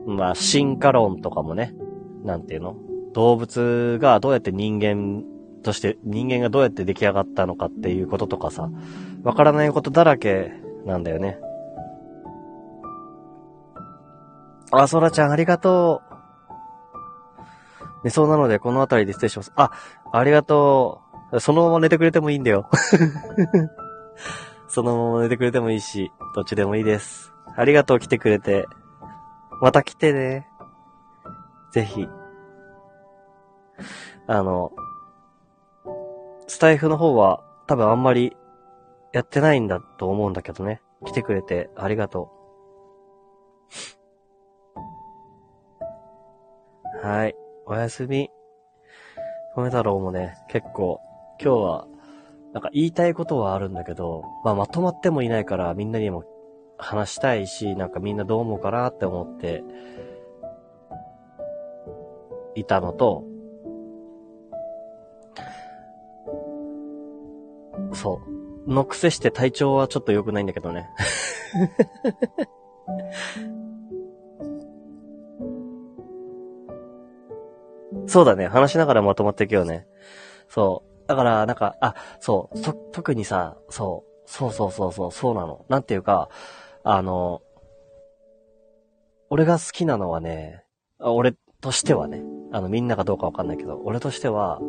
[0.08, 1.76] まあ、進化論とかもね、
[2.24, 2.76] なんていうの？
[3.14, 5.24] 動物がどうやって人間
[5.62, 8.70] として、人間がどうやって出来上がったのかっていうこととかさ、
[9.24, 10.52] わからないことだらけ
[10.86, 11.40] なんだよね。
[14.72, 16.09] あ、そらちゃんありがとう。
[18.04, 19.52] 寝そうなので、この辺りで失礼します。
[19.56, 19.72] あ、
[20.12, 21.40] ありがとう。
[21.40, 22.70] そのまま寝てくれてもいいんだよ。
[24.68, 27.34] そのまま寝てくれてもいいし、どっちでもいいです。
[27.56, 28.66] ありがとう、来てくれて。
[29.62, 30.48] また来てね。
[31.72, 32.08] ぜひ。
[34.28, 34.72] あの、
[36.48, 38.36] スタイフの方は多分あんまり
[39.12, 40.82] やってないんだと思うんだけどね。
[41.06, 42.32] 来てくれてありがと
[47.04, 47.08] う。
[47.08, 47.36] はい。
[47.72, 48.32] おやすみ。
[49.56, 51.02] 米太郎もね、結構、
[51.40, 51.88] 今日は、
[52.52, 56.24] なんか言いたいことはあるんだけど、まあまとまってもいないからみんなにも
[56.80, 59.64] 話したいし、なんかみんなどう思うかなって思って、
[62.56, 63.24] いたのと、
[67.94, 68.20] そ
[68.68, 68.72] う。
[68.72, 70.90] のくせして体調はちょっと良くないんだけどね。
[78.08, 78.48] そうだね。
[78.48, 79.88] 話しながらまとまっていくよね。
[80.48, 81.08] そう。
[81.08, 85.66] だから、なんか、あ、そう、と、特にさ、そう、そうそうそうそう、そうなの。
[85.70, 86.30] なんていうか、
[86.84, 87.42] あの、
[89.30, 90.64] 俺が好きなのはね、
[91.00, 94.60] 俺としてはね、あの、みんながどうかわかんないけど、俺としては、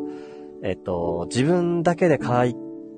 [0.63, 2.55] えっと、自分だけで解、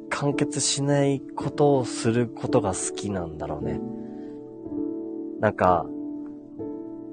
[0.09, 3.79] 完結しないことをすることが好きなんだろうね。
[5.39, 5.85] なんか、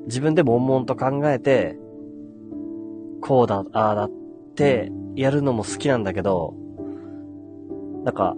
[0.07, 1.79] 自分で悶々と考えて、
[3.21, 4.11] こうだ、ああだっ
[4.55, 6.55] てやるのも好きなんだけど、
[8.05, 8.37] なんか、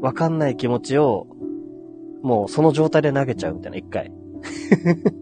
[0.00, 1.26] わかんない気持ちを、
[2.22, 4.12] もうその状態で投げちゃうみたいな、一回。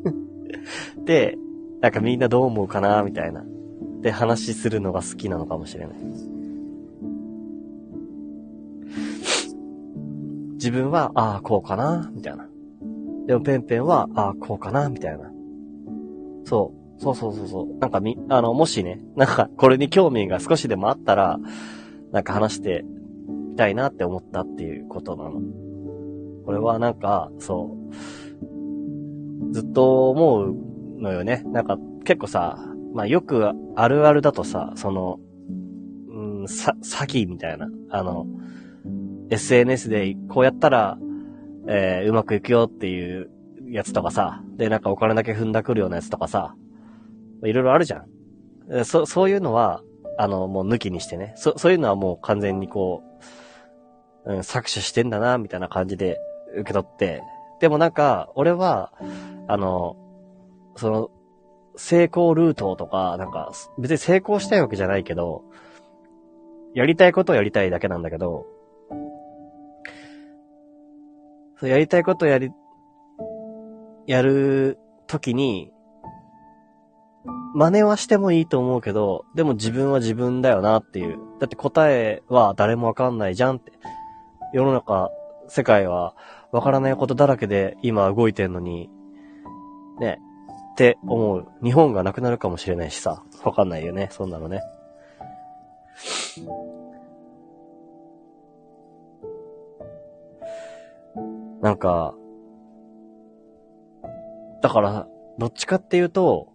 [1.05, 1.37] で、
[1.81, 3.45] なんかみんなどう思うかな、みたいな。
[4.03, 5.97] で、話するのが好きなのかもしれない。
[10.55, 12.47] 自分は、ああ、こうかな、みたいな。
[13.27, 15.31] でもペンペンは、ああ、こうかな、みたいな。
[16.45, 16.80] そう。
[17.01, 17.79] そうそうそうそう。
[17.79, 21.39] なんかみ、あの、もしね、なんか、これに興味が少しでもあったら、
[22.13, 22.85] なんか話して
[23.51, 25.41] みたいなって思ったっていうことなの。
[26.45, 27.75] これはなんか、そ
[29.51, 29.55] う。
[29.55, 30.55] ずっと思う
[31.01, 31.43] のよね。
[31.47, 32.59] なんか、結構さ、
[32.93, 35.21] まあよくあるあるだとさ、その、
[36.11, 38.27] うん、さ、詐欺みたいな、あの、
[39.31, 40.99] SNS でこうやったら、
[41.67, 43.31] えー、うまくいくよっていう
[43.71, 46.55] やつとかさ、で、なんかお金だけ踏んだくるようなやつとかさ、
[47.45, 48.05] いろいろあるじゃ
[48.71, 48.85] ん。
[48.85, 49.83] そ、そういうのは、
[50.19, 51.33] あの、もう抜きにしてね。
[51.37, 53.03] そ、そういうのはもう完全にこ
[54.27, 56.19] う、うん、搾取してんだな、みたいな感じで
[56.55, 57.23] 受け取って。
[57.61, 58.93] でもなんか、俺は、
[59.49, 59.97] あの、
[60.77, 61.11] その、
[61.77, 65.45] 成功ルートとか、なんか、別に成功したいわけじゃないけど、
[66.75, 68.47] やりたいことをやりたいだけなんだけど、
[71.59, 72.51] そうやりたいことやり、
[74.07, 75.73] やるときに、
[77.55, 81.19] 真似はしてもいいと思うけど、でも自分は自分だよなっていう。
[81.41, 83.73] だって答えは誰もわかんないじゃんって。
[84.53, 85.11] 世の中、
[85.49, 86.15] 世界は
[86.53, 88.89] わからないことだらけで今動いてんのに、
[90.01, 90.21] ね、
[90.73, 91.47] って思う。
[91.63, 93.23] 日本がなくなるかもしれないしさ。
[93.45, 94.61] わかんないよね、そんなのね。
[101.61, 102.15] なんか、
[104.63, 105.07] だから、
[105.39, 106.50] どっちかっていうと、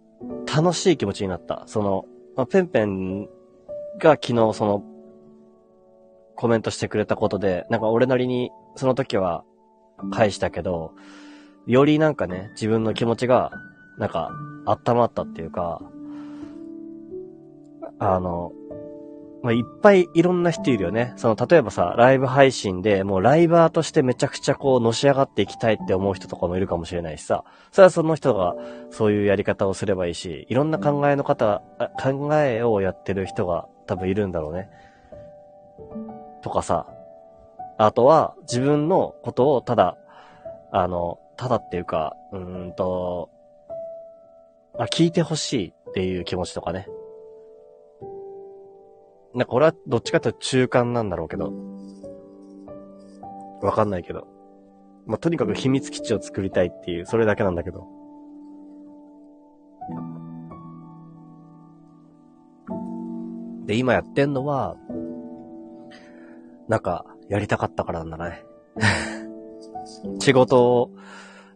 [0.56, 1.64] 楽しい気持ちになった。
[1.66, 3.24] その、まあ、ペンペン
[3.98, 4.82] が昨日その、
[6.34, 9.44] コメントしてくれたことで、なんか俺なりにその時は
[10.10, 10.92] 返したけど、
[11.66, 13.52] よりなんかね、自分の気持ちが、
[13.98, 14.30] なんか、
[14.64, 15.82] 温まったっていうか、
[17.98, 18.52] あの、
[19.46, 21.12] まあ、いっぱいいろんな人いるよね。
[21.16, 27.44] その、例えばさ、ライブ配信でもうライバーとしてめちゃくちゃこう、のし上がっていきたいって思う人とかもいるかもしれないしさ。
[27.70, 28.56] それはその人が
[28.90, 31.62] そういうやり方をすればいいし、いろんな考えの方、
[32.02, 34.68] 考えをやってる人が多分いるんだろうね。
[36.42, 36.88] とかさ。
[37.78, 39.96] あとは、自分のことをただ、
[40.72, 43.30] あの、ただっていうか、うーんと、
[44.76, 46.88] あ、聞いてほしいっていう気持ちとかね。
[49.36, 51.52] なんか俺はどっちかというと中間なんだろうけど。
[53.60, 54.26] わかんないけど。
[55.04, 57.86] まあ、とにかく秘密基地を作りたいっていう、それだけなんだけど。
[63.66, 64.76] で、今やってんのは、
[66.66, 68.42] なんか、やりたかったからなんだね。
[70.18, 70.90] 仕事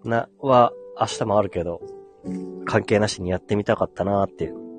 [0.04, 1.80] な、は明日もあるけど、
[2.66, 4.69] 関係なしにやってみたかったなーっていう。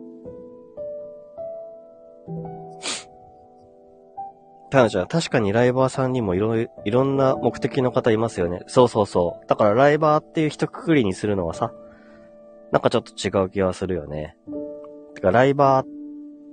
[4.72, 8.64] タナちゃん、確かにライバーさんにもいろいろんな目的の方いますよね。
[8.68, 9.48] そうそうそう。
[9.48, 11.74] だからライバーっていう一括りにするのはさ、
[12.72, 14.38] なんかちょっと違う気はするよね。
[15.14, 15.88] てか、ライバーっ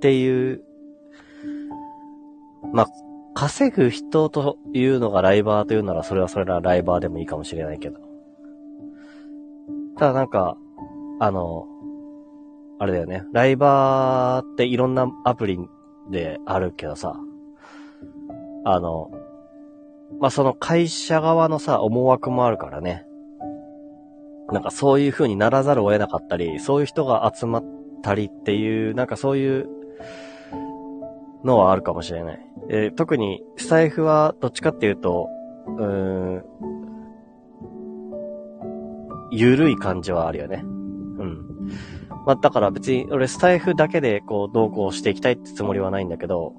[0.01, 0.63] ていう、
[2.73, 2.87] まあ、
[3.35, 8.01] 稼ぐ人というのがライバーというなら、それはそれらライバーでもいいかもしれないけど。
[9.97, 10.57] ただなんか、
[11.21, 11.67] あの、
[12.81, 13.23] あれだよね。
[13.33, 15.59] ライバーっていろんなアプリ
[16.11, 17.15] であるけどさ、
[18.71, 19.11] あの、
[20.21, 23.07] まあ、その会社側のさ、思惑もあるからね。
[24.53, 27.65] なんかそういう風にならざるを得なかったり、そういう人が集まっ
[28.03, 29.69] たりっていう、なんかそういう
[31.45, 32.41] のはあるかもしれない。
[32.69, 35.29] えー、特に、スタイフはどっちかっていうと、
[35.67, 35.87] うー
[36.39, 36.45] ん、
[39.31, 40.63] ゆるい感じはあるよね。
[40.65, 41.39] うん。
[42.27, 46.55] まあ、だから別に俺スタイフだけでこう、どうこうしていきたいってつもりはないんだけど、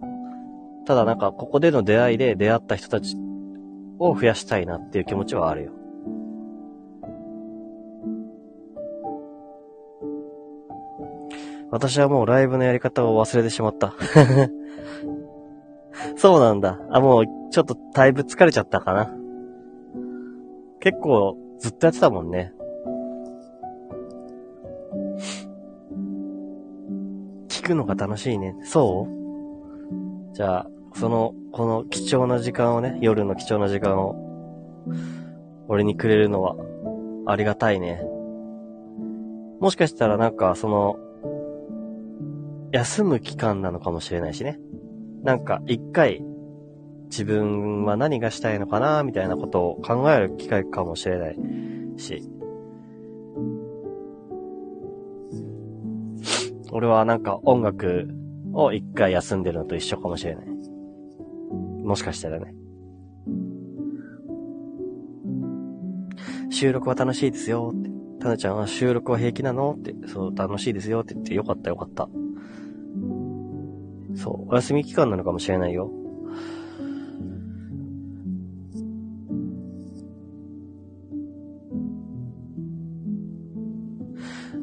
[0.90, 3.16] ただなんか、ここでの出会いで出会った人たち
[4.00, 5.72] を増やしたいなっていう気持ちはあるよ。
[11.70, 13.94] 私はもうライブのやり方を忘れてしまった。
[16.18, 16.80] そうなんだ。
[16.90, 19.14] あ、もう、ちょっとだいぶ疲れちゃったかな。
[20.80, 22.52] 結構、ずっとやってたもんね。
[27.48, 28.56] 聞くのが楽しいね。
[28.64, 29.20] そう？
[30.34, 34.16] じゃあ、その、この貴重な時間をね、夜の貴重な時間を、
[35.68, 36.56] 俺にくれるのは、
[37.26, 38.02] ありがたいね。
[39.60, 40.98] もしかしたらなんか、その、
[42.72, 44.60] 休む期間なのかもしれないしね。
[45.24, 46.24] なんか、一回、
[47.10, 51.38] 自分は何がしたいのかな、みたいなことを考える機会かもしれない
[51.98, 52.24] し。
[56.72, 58.10] 俺はなんか音楽
[58.54, 60.59] を一回休んでるのと一緒かもしれない。
[61.90, 62.54] もしかしたらね。
[66.52, 67.90] 収録は楽しいですよって。
[68.20, 69.96] たなちゃんは収録は平気なのって。
[70.06, 72.08] そう、楽しいですよって言ってよかったよかった。
[74.14, 75.90] そう、お休み期間なのかもしれないよ。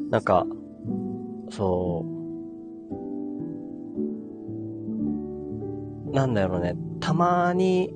[0.09, 0.47] なんか、
[1.49, 2.16] そう、
[6.11, 7.93] なんだろうね、たまに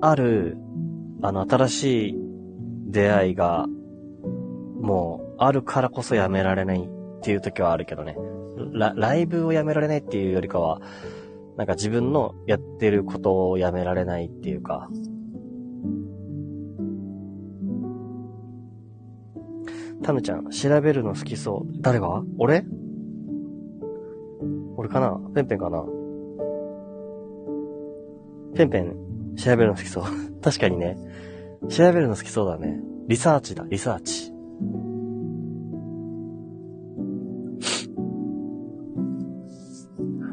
[0.00, 0.56] ある、
[1.22, 2.18] あの、新しい
[2.86, 3.66] 出会いが、
[4.80, 6.88] もう、あるからこそやめられないっ
[7.22, 8.16] ていう時はあるけどね。
[8.72, 10.80] ラライブをやめられないっていうよりかは、
[11.56, 14.88] なんか自分のやってることをやめられないっていうか、
[20.02, 21.72] タヌちゃん、調べるの好きそう。
[21.80, 22.22] 誰が？
[22.38, 22.64] 俺？
[24.76, 25.18] 俺かな？
[25.34, 25.84] ペンペンかな？
[28.54, 28.96] ペンペン、
[29.36, 30.04] 調べるの好きそう。
[30.40, 30.96] 確かにね。
[31.68, 32.80] 調べるの好きそうだね。
[33.08, 34.32] リサーチだ、リサーチ。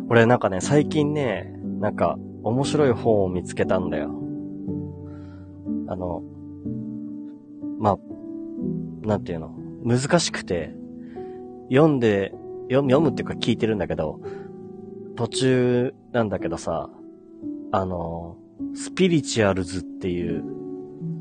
[0.09, 4.11] 俺なんかね、最近ね、なんか面白い本を見つけたんだよ。
[5.87, 6.21] あの、
[7.79, 9.55] まあ、なんていうの？
[9.83, 10.75] 難しくて、
[11.69, 12.33] 読んで、
[12.69, 14.19] 読むっていうか聞いてるんだけど、
[15.15, 16.89] 途中なんだけどさ、
[17.71, 18.37] あの、
[18.75, 20.43] スピリチュアルズっていう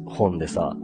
[0.07, 0.76] 本でさ、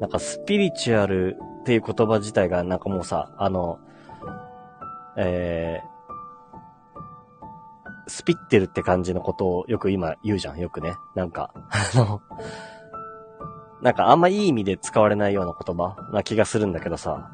[0.00, 3.78] なんかスピリチュアルっていう言葉自体がなんかもうさ、あの、
[5.16, 5.92] えー、
[8.08, 10.96] スピってるって感じのことをよく今言うじゃん、よくね。
[11.14, 11.52] なんか、
[11.94, 12.20] あの、
[13.80, 17.30] なんかあんまいい意味で使われないような言葉な気がするんだけどさ。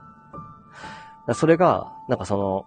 [1.35, 2.67] それが、なんかその、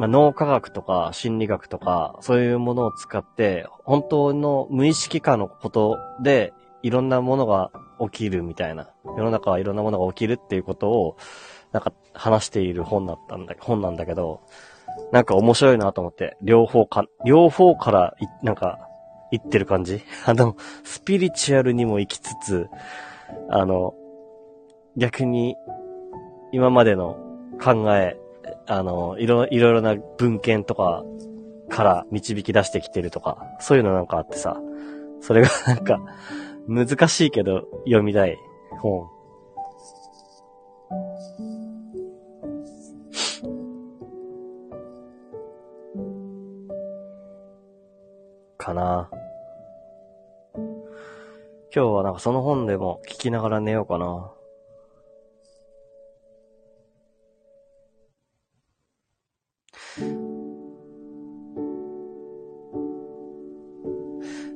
[0.00, 7.70] まあ、脳科学とか心理学とか、そういうものを使って、本当の無意識化のことで、いろんなものが
[8.00, 8.88] 起きるみたいな。
[9.04, 11.18] 世の中はいろんなものが起きるっていうことを、
[11.72, 14.40] なんか話している本だったんだ、本なんだけど、
[15.12, 18.78] なんか面白いなと思って、両方か、両方から、なんか、
[19.30, 20.00] 言ってる感じ？
[20.24, 22.70] あの、スピリチュアルにも行きつつ、
[23.50, 23.92] あの、
[24.96, 25.58] 逆に、
[26.52, 27.18] 今までの
[27.62, 28.16] 考え、
[28.66, 31.04] あの、いろ、いろいろな文献とか
[31.68, 34.60] から導き出してきてるとか、そういうのなんかあってさ、
[35.20, 36.00] それが なんか、
[36.66, 38.36] 難しいけど読みたい
[38.80, 39.08] 本。
[48.56, 49.10] かな。
[51.74, 54.32] 今日はなんかその本でも聞きながら寝ようかな。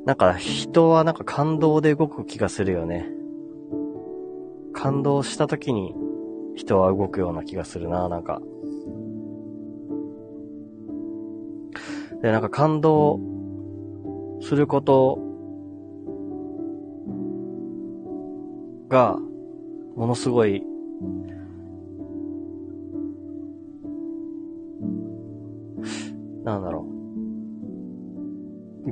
[0.04, 3.08] なんか人はなんか感動で動く気がするよね。
[4.72, 5.94] 感動した時に
[6.56, 8.40] 人は動くような気がするな、なんか。
[12.22, 13.20] で、なんか感動
[14.40, 15.18] すること
[18.88, 19.18] が、
[19.96, 20.62] ものすごい、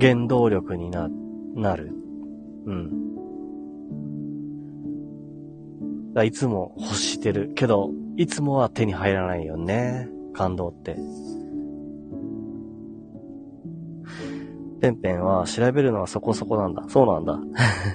[0.03, 1.09] 原動力にな、
[1.55, 1.93] なる。
[2.67, 2.91] うん。
[6.25, 7.53] いつも欲してる。
[7.55, 10.09] けど、いつもは手に入らないよね。
[10.35, 10.97] 感動って。
[14.81, 16.85] ペンペンは調べるのはそこそこなんだ。
[16.89, 17.41] そうなんだ。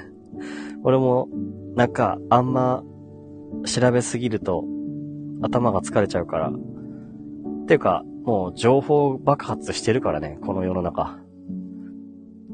[0.83, 1.27] 俺も、
[1.75, 2.85] なんか、あんま、
[3.65, 4.63] 調べすぎると、
[5.41, 6.53] 頭が疲れちゃうから。
[7.67, 11.19] ていうか、もう情報爆発してるからね、この世の中。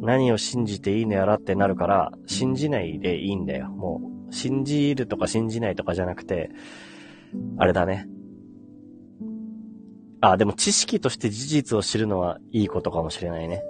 [0.03, 3.69] 何を信じていいのやらってなるから、信じないでいいんだよ。
[3.69, 6.49] もう、信じるとか信じないとかじゃなくて、
[7.57, 8.07] あれだね。
[10.19, 13.63] あ、でも知識として事実を知るのはいいことかもしれないね。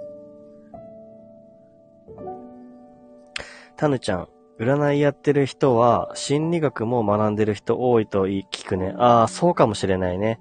[3.76, 4.28] タヌちゃん、
[4.58, 8.94] 占いやってる人は心理学も学んでる人多いと聞くね。
[8.98, 10.40] ああ、そうかもしれないね。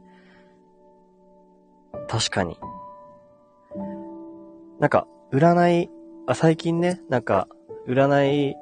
[2.08, 2.58] 確かに。
[4.80, 5.90] なんか、占い、
[6.28, 7.48] あ、最近ね、なんか、
[7.88, 8.56] 占い、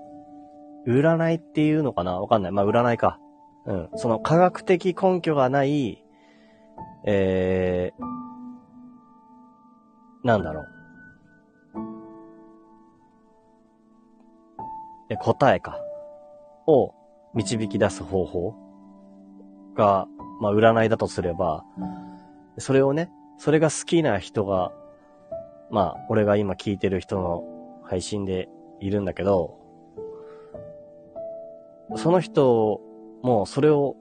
[0.88, 2.22] 占いっていうのかな？
[2.22, 2.52] わかんない。
[2.54, 3.20] まあ、占いか。
[3.66, 3.90] うん。
[3.96, 6.04] その科学的根拠がない、
[7.06, 10.68] えー、なんだろう。
[15.10, 15.78] え、答えか。
[16.68, 16.94] を
[17.34, 18.56] 導き出す方法
[19.76, 20.08] が、
[20.40, 21.66] まあ、占いだとすれば、
[22.58, 24.72] それをね、それが好きな人が、
[25.72, 27.44] まあ、俺が今聞いてる人の
[27.84, 28.50] 配信で
[28.80, 29.58] いるんだけど、
[31.96, 32.82] その人
[33.22, 33.96] もそれを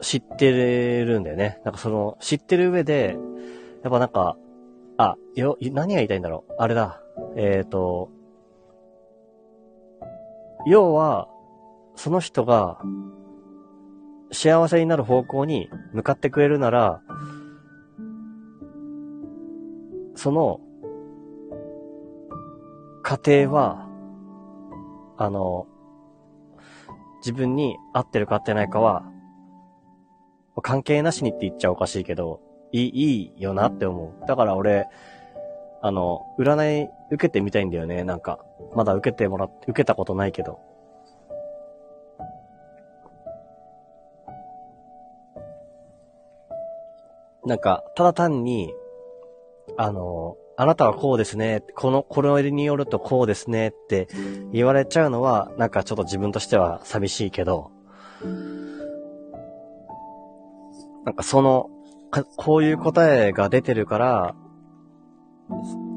[0.00, 0.50] 知って
[1.04, 1.60] るんだよね。
[1.64, 3.16] なんかその、知ってる上で、
[3.82, 4.36] やっぱなんか、
[4.96, 6.54] あ、よ、何が言いたいんだろう。
[6.58, 7.00] あれだ。
[7.36, 8.10] えっ、ー、と、
[10.66, 11.28] 要は、
[11.96, 12.80] その人が、
[14.32, 17.02] 幸せになる方向に向かってくれるなら、
[20.16, 20.60] その、
[23.04, 23.86] 過程は、
[25.18, 25.66] あの、
[27.18, 29.04] 自分に合ってるか合ってないかは、
[30.62, 32.40] 関係なしにって言っちゃおかしいけど、
[32.72, 34.26] いい、いいよなって思う。
[34.26, 34.86] だから俺、
[35.82, 38.42] あの、占い受けてみたいんだよね、なんか。
[38.74, 40.60] まだ受けてもらって、受けたことないけど。
[47.44, 48.72] なんか、ただ単に、
[49.76, 54.08] あの、あなたはこうですね、この、これによるとこうですねって
[54.52, 57.72] 言われちゃうのは、なんかちょっと自分としては寂しいけど、
[61.04, 61.70] なんかその、
[62.36, 64.34] こういう答えが出てるから、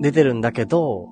[0.02, 1.10] 出てるんだけど、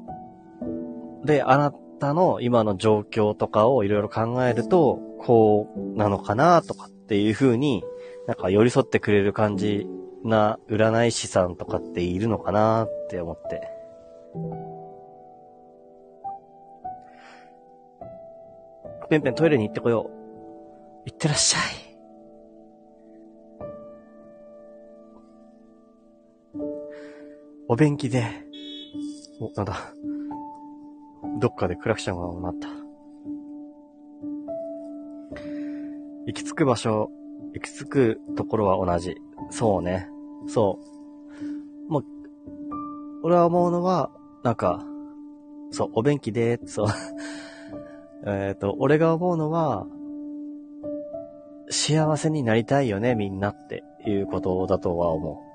[1.24, 7.84] で、あなたの今の状況とかをいろいろ考えると、こうなのかなとかっていう風に、
[8.28, 9.88] なんか寄り添ってくれる感じ
[10.26, 13.62] な占い師さんとかっているのかなって思って。
[19.10, 20.16] ペンペントイレに行ってこよう。
[21.06, 21.62] 行ってらっしゃい。
[27.68, 28.24] お便器で、
[29.40, 29.94] お、なんだ。
[31.40, 32.68] どっかでクラクションが鳴った。
[36.28, 37.12] 行き着く場所、
[37.54, 39.16] 行き着くところは同じ。
[39.52, 40.10] そうね。
[40.48, 40.80] そ
[41.90, 41.92] う。
[41.92, 42.06] もう、
[43.24, 44.12] 俺は思うのは、
[44.44, 44.86] なんか、
[45.72, 46.88] そう、お便器でそう。
[48.28, 49.86] えっと、俺が思うのは、
[51.70, 55.42] 幸せになりたいよね、みんなっていうことだとは思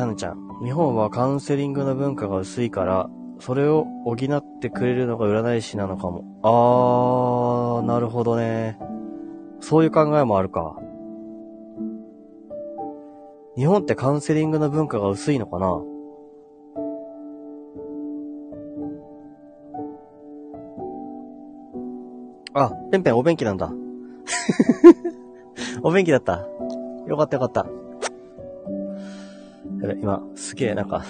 [0.00, 0.64] タヌちゃん。
[0.64, 6.24] 日本はカウンセリングの文化が薄いから、それを補ってくれるのが占い師なのかも。
[6.42, 8.78] あー、なるほどね。
[9.60, 10.74] そういう考えもあるか。
[13.56, 15.82] 日本ってカウンセリングの文化が薄いのかな？
[22.54, 23.70] あ、ペンペンお便器なんだ。
[25.84, 26.46] お便器だった。
[27.06, 27.66] よかったよかった。
[29.90, 31.04] やべ、今、すげえ、なんか、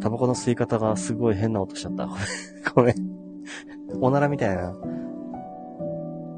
[0.00, 2.08] タバコの吸い方がすごい変な音しちゃった。
[2.74, 2.94] ごめん。
[4.00, 4.74] おならみたいな、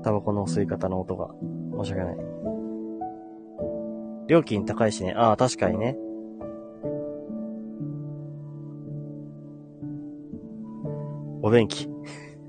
[0.03, 1.31] タバコの吸い方の音が。
[1.79, 2.17] 申し訳ない。
[4.29, 5.15] 料金高いしね。
[5.17, 5.97] ああ、確かにね。
[11.43, 11.89] お便器。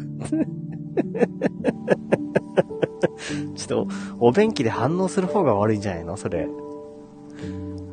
[3.55, 3.87] ちょっと、
[4.19, 6.17] お便器で反応する方が悪いんじゃないの？
[6.17, 6.47] それ。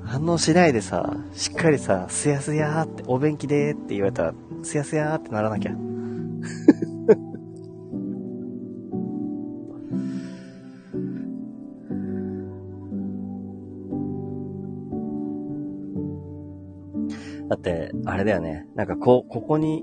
[0.04, 5.72] 反応しないでさ、しっかりさ、すやすやーって、お便器でーって言われたら、すやすやーってならなきゃ。
[17.56, 18.66] だって、あれだよね。
[18.74, 19.82] なんかこう、ここに、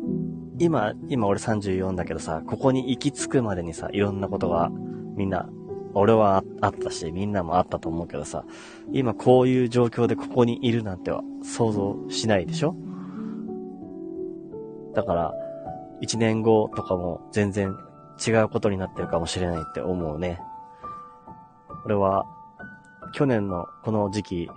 [0.60, 4.70] 今、今俺34だけどさ、ここに行き着くまでにさ、いろんなことが、
[5.16, 5.50] みんな、
[5.96, 8.46] 俺はあったし、みんなもあったと思うけどさ、
[8.92, 12.76] 今こういう状況でここにいるなんては想像しないでしょ？
[14.94, 15.34] だから、
[16.02, 17.76] 1年後とかも全然
[18.26, 20.40] 違うことになってるかもしれないって思うね。
[21.86, 22.26] 俺は、
[23.14, 24.50] 去年のこの時期、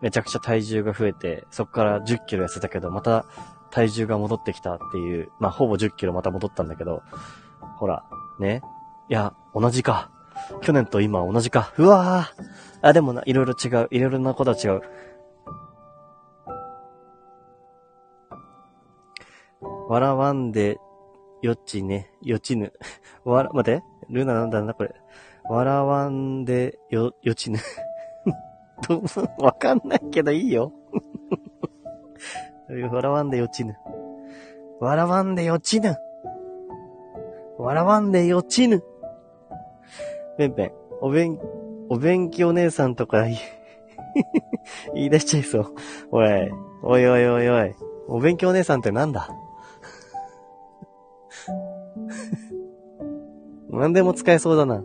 [0.00, 3.26] めちゃくちゃ体重が増えて、そこから10キロ痩せたけど、また
[3.70, 7.02] 体重が戻ってきたっていう、まあ、ほぼ10キロまた戻ったんだけど、
[7.78, 8.04] ほら、
[8.38, 8.62] ね？
[9.08, 10.10] いや、同じか。
[10.62, 11.72] 去年と今同じか。
[11.78, 12.44] うわぁ。
[12.82, 13.88] あ、でもな、いろいろ違う。
[13.90, 14.82] いろいろなことは違う。
[19.88, 20.78] 笑わんで、
[21.42, 22.72] よちね、よちぬ。
[23.24, 23.84] わら、待って。
[24.10, 24.94] ルーナなんだなこれ。
[25.44, 27.58] 笑わんで、よ、よちぬ。
[29.38, 30.72] わかんないけどいいよ。
[32.68, 33.76] 笑わんでよちぬ。
[34.80, 35.96] 笑わんでよちぬ。
[37.58, 38.82] 笑わんでよちぬ。
[40.36, 41.38] ペンペン、お弁、
[41.88, 43.24] お勉強姉さんとか
[44.94, 45.74] 言い出しちゃいそう。
[46.10, 46.52] おい、
[46.82, 47.74] おいおいおいおい。
[48.08, 49.28] お勉強姉さんってなんだ？
[53.70, 54.82] 何でも使えそうだな。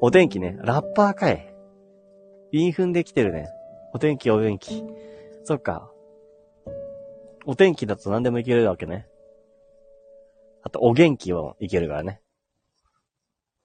[0.00, 0.56] お天気ね。
[0.60, 1.49] ラッパーかい。
[2.52, 3.48] 韻踏んできてるね。
[3.92, 4.84] お天気、お天気。
[5.44, 5.90] そっか。
[7.46, 9.06] お天気だと何でもいけるわけね。
[10.62, 12.20] あと、お元気もいけるからね。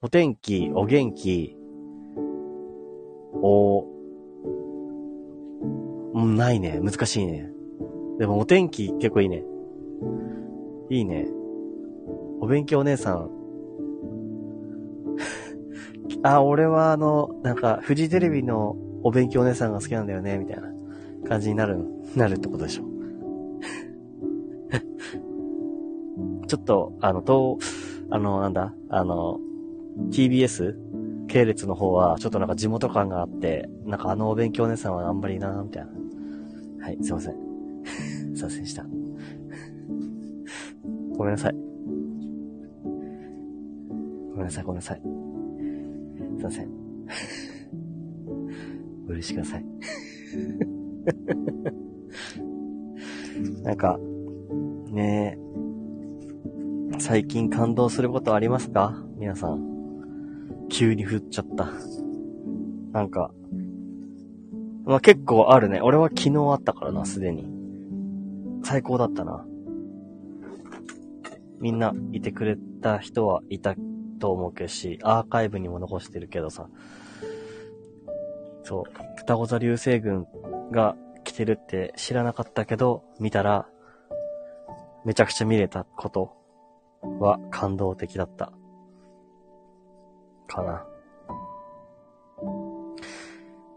[0.00, 1.56] お天気、お元気、
[3.42, 3.84] お、
[6.14, 6.80] うん、ないね。
[6.82, 7.50] 難しいね。
[8.18, 9.44] でもお天気結構いいね。
[10.90, 11.26] いいね。
[12.40, 13.35] お勉強お姉さん。
[16.22, 20.68] あ、俺はあの、なんか、フジテレビのお勉強お姉さんが好きなんだよね、みたいな
[21.28, 21.78] 感じになる、
[22.14, 22.84] なるってことでしょ。
[26.46, 27.58] ちょっと、あの、と、
[28.10, 29.40] あの、なんだ、あの、
[30.10, 30.76] TBS
[31.28, 35.90] 系列の方は、ちょっとなんか地元感があって、なんかあのお勉強お姉さんはあんまりなみたいな。
[36.84, 37.34] はい、すいません。
[38.34, 38.84] すいませんした。
[41.16, 41.54] ごめんなさい。
[44.32, 45.25] ごめんなさい、ごめんなさい。
[46.36, 46.68] すいません。
[49.08, 49.64] お許しください。
[53.62, 53.98] なんか、
[54.90, 55.38] ね
[56.92, 59.04] え、最近感動することありますか？
[59.18, 59.76] 皆さん。
[60.68, 61.68] 急に降っちゃった。
[62.92, 63.32] なんか、
[64.84, 65.80] まあ、結構あるね。
[65.80, 67.46] 俺は昨日あったからな、すでに。
[68.62, 69.46] 最高だったな。
[71.60, 73.74] みんないてくれた人はいた
[74.18, 76.68] と思うけどし、アーカイブにも残してるけどさ。
[78.64, 78.84] そう、
[79.16, 80.26] 双子座流星群
[80.72, 83.68] が来てるって知らなかったけど、見たら、
[85.04, 86.32] めちゃくちゃ見れたこと
[87.20, 88.52] は感動的だった。
[90.48, 90.86] かな。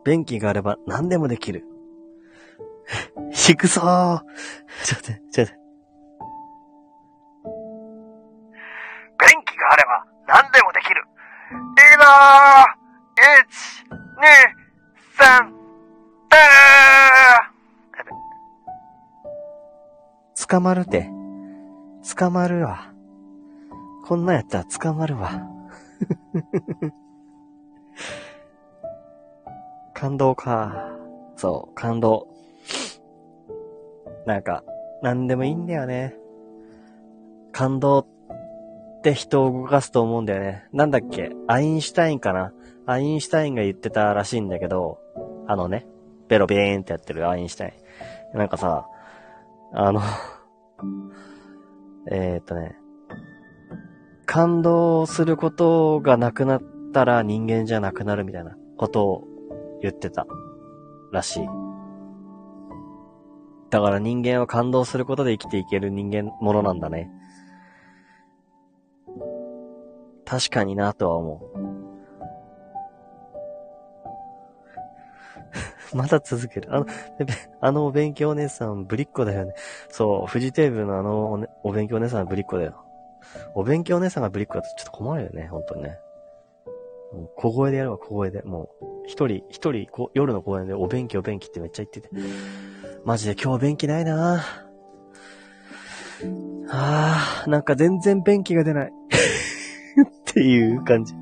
[0.05, 1.65] 便器があれば何でもできる。
[3.31, 5.58] 低そうちょっと、ちょっと。
[12.09, 12.73] いいなー
[13.85, 13.97] !1、2、
[15.17, 15.21] 3、
[16.29, 21.07] だー捕まるて。
[22.17, 22.91] 捕まるわ。
[24.07, 25.47] こんなやったら捕まるわ。
[29.93, 30.89] 感動か。
[31.35, 32.27] そう、感動。
[34.25, 34.63] なんか、
[35.03, 36.15] なんでもいいんだよね。
[37.51, 38.18] 感動って
[38.99, 40.67] って人を動かすと思うんだよね。
[40.73, 41.31] なんだっけ？
[41.47, 42.53] アインシュタインかな？
[42.85, 44.99] アインシュタインが言ってたらしいんだけど、
[45.47, 45.87] あのね、
[46.27, 47.73] ベロビーンってやってるアインシュタイ
[48.35, 48.37] ン。
[48.37, 48.85] なんかさ、
[49.73, 50.01] あの
[52.11, 52.77] えっとね、
[54.25, 56.61] 感動することがなくなっ
[56.93, 59.23] たら人間じゃなくなるみたいなことを
[59.81, 60.27] 言ってた
[61.11, 61.47] らしい。
[63.69, 67.11] だから人間は感動することで生きていける人間、ものなんだね。
[70.29, 71.57] 確かになとは思う。
[75.97, 76.69] まだ続ける。
[76.71, 76.85] あの、
[77.61, 79.55] あのお勉強お姉さん、ぶりっ子だよね。
[79.89, 82.75] そう、フジテーブルのあのお,、ね、お勉強お姉さんはぶりっ子だよ。
[83.55, 85.99] お勉強お姉さんがぶりっ子だとちょっと困るよね、本当にね。
[87.11, 88.43] もう小声でやるわ、小声で。
[88.43, 92.09] もう、一人、一人こ、夜の公園でお勉強、お勉強ってめっちゃ言ってて。
[93.03, 94.69] マジで今日便器ないなぁ
[96.69, 98.91] あー、なんか全然便器が出ない。
[100.29, 101.15] っていう感じ。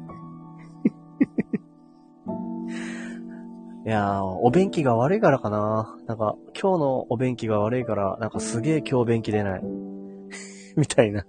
[3.86, 5.96] いやー、お便器が悪いからかな。
[6.08, 9.62] なんか、今日のお便器が悪いから、なんかすげえ今日便器出ない。
[10.76, 11.26] みたいな。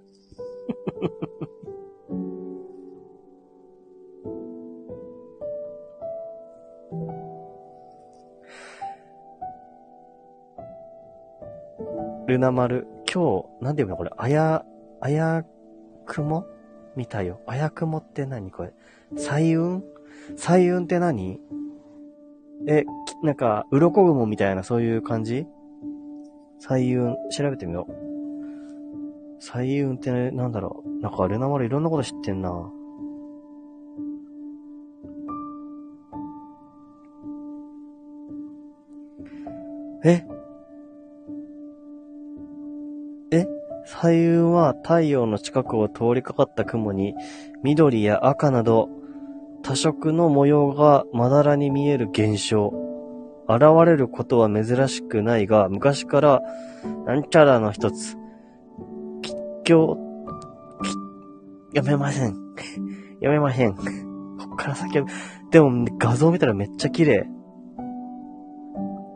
[12.27, 14.65] ルナ丸、今日、なんていうのこれ、あや、
[15.01, 15.45] あや
[16.07, 16.45] くも？
[16.99, 17.41] 見たよ。
[17.47, 18.73] あやくもって何これ？
[19.17, 19.83] 彩雲
[20.37, 21.41] 彩雲って何？
[22.67, 22.85] え、
[23.23, 25.47] なんか、鱗雲みたいなそういう感じ？
[26.59, 27.93] 彩雲、調べてみよう。
[29.39, 31.01] 彩雲ってね、なんだろう？
[31.01, 32.73] なんか、ルナ丸いろんなこと知ってんな。
[40.05, 40.27] え？
[43.31, 43.47] え？
[43.91, 47.15] 彩雲は太陽の近くを通りかかった雲に
[47.63, 48.91] 緑や赤など
[49.63, 52.73] 多色の模様がまだらに見える現象。
[53.49, 56.43] 現れることは珍しくないが、昔から
[57.07, 58.17] なんちゃらの一つ。
[59.23, 59.35] 吉
[59.65, 59.97] 祥、
[60.83, 62.37] き、読めません。
[63.21, 63.73] 読めません。
[63.75, 63.83] こ
[64.53, 65.07] っから先は、
[65.51, 67.27] でも画像見たらめっちゃ綺麗。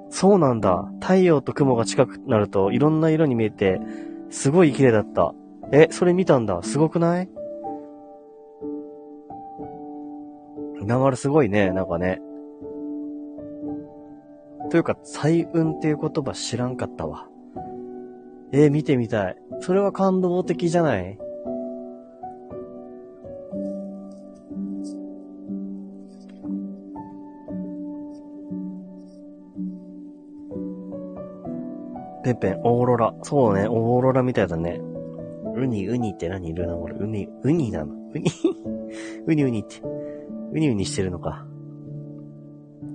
[0.09, 0.91] そうなんだ。
[1.01, 3.81] 太陽と雲が近くなるといろんな色に見えて、
[4.33, 5.35] すごい綺麗だった。
[5.73, 6.61] え、それ見たんだ。
[6.63, 7.29] すごくない？
[10.85, 12.21] なまるすごいね、なんかね。
[14.71, 17.29] というか、彩雲っていう言葉知らんかったわ。
[18.53, 19.37] えー見てみたい。
[19.61, 21.19] それは感動的じゃない？
[32.35, 33.15] ペンペン、オーロラ。
[33.23, 34.81] そうね、オーロラみたいだね。
[35.55, 36.55] ウニ、ウニって何？
[36.55, 36.97] ルナモル。
[36.97, 37.95] ウニ、ウニなの？
[37.95, 38.25] ウニ？
[39.27, 39.81] ウニウニって。
[40.53, 41.47] ウニウニしてるのか。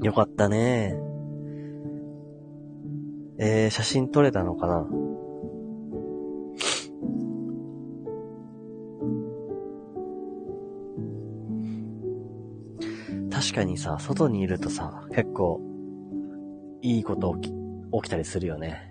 [0.02, 1.00] よかったね。
[3.40, 4.88] えー、写真撮れたのかな？
[13.32, 15.62] 確かにさ、外にいるとさ、結構、
[16.82, 18.90] いいこと起き、起きたりするよね。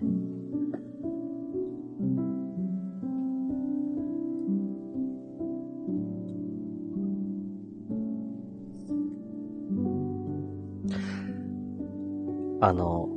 [12.59, 13.09] あの、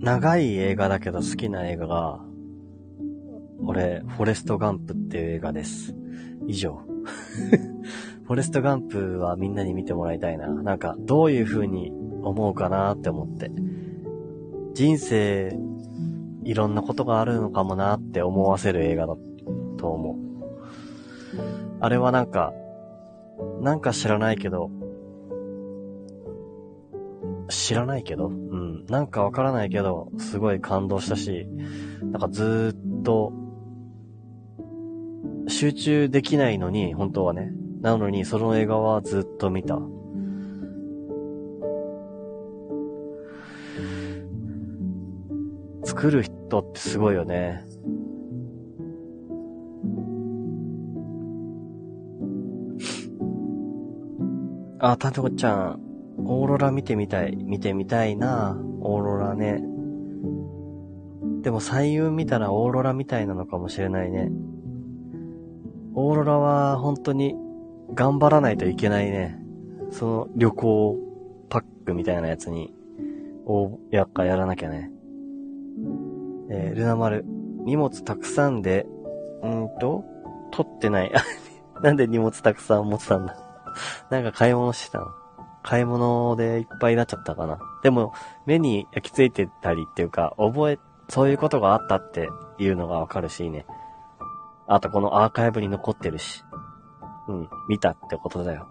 [0.00, 2.20] 長い映画だけど好きな映画が、
[3.62, 5.94] 俺、フォレストガンプっていう映画です。
[6.46, 6.80] 以上。
[8.24, 10.48] フォレストガンプはみんなに見てもらいたいな。
[10.48, 11.92] なんか、どういう風に
[12.22, 13.50] 思うかなって思って。
[14.74, 15.56] 人生、
[16.44, 19.16] いろんなことがあるのかもなって思わせる映画だ
[19.76, 20.16] と思う。
[21.80, 22.52] あれはなんか、
[23.60, 24.70] なんか知らないけど、
[27.50, 28.86] 知らないけど、うん。
[28.86, 31.46] なんかわからないけど、すごい感動したし、
[32.02, 33.32] なんかずっと、
[35.48, 37.52] 集中できないのに、本当はね。
[37.80, 39.78] なのに、その映画はずっと見た。
[45.84, 47.64] 作る人ってすごいよね。
[54.78, 55.89] あ、たとこちゃん、
[56.32, 57.34] オーロラ見てみたい。
[57.34, 59.60] 見てみたいなオーロラね。
[61.42, 64.30] でも彩雲見たらオーロラみたいなのかもしれないね。
[65.94, 67.34] オーロラは本当に
[67.94, 69.40] 頑張らないといけないね。
[69.90, 70.98] その旅行
[71.48, 72.72] パックみたいなやつに、
[73.44, 74.92] おやっかやらなきゃね。
[76.48, 77.24] えー、ルナ丸、
[77.64, 78.86] 荷物たくさんで、
[79.42, 80.04] うーと、
[80.52, 81.10] 取ってない。
[81.82, 83.36] なんで荷物たくさん持ってたんだ
[84.10, 85.19] なんか買い物してたの？
[85.62, 87.58] 買い物でいっぱいになっちゃったかな。
[87.82, 88.12] でも、
[88.46, 93.66] 目に焼き付いてたりっていうか、覚え、そういうことがあったっていうのがわかるしね。
[94.66, 96.44] あとこのアーカイブに残ってるし。
[97.28, 98.68] うん、見たってことだよ。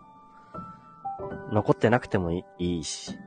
[1.52, 3.18] 残ってなくてもいいし。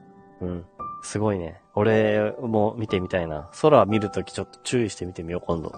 [0.40, 0.66] うん、
[1.02, 1.62] すごいね。
[1.74, 3.48] 俺も見てみたいな。
[3.60, 5.72] 空見るときちょっと注意して見てみよう、今度。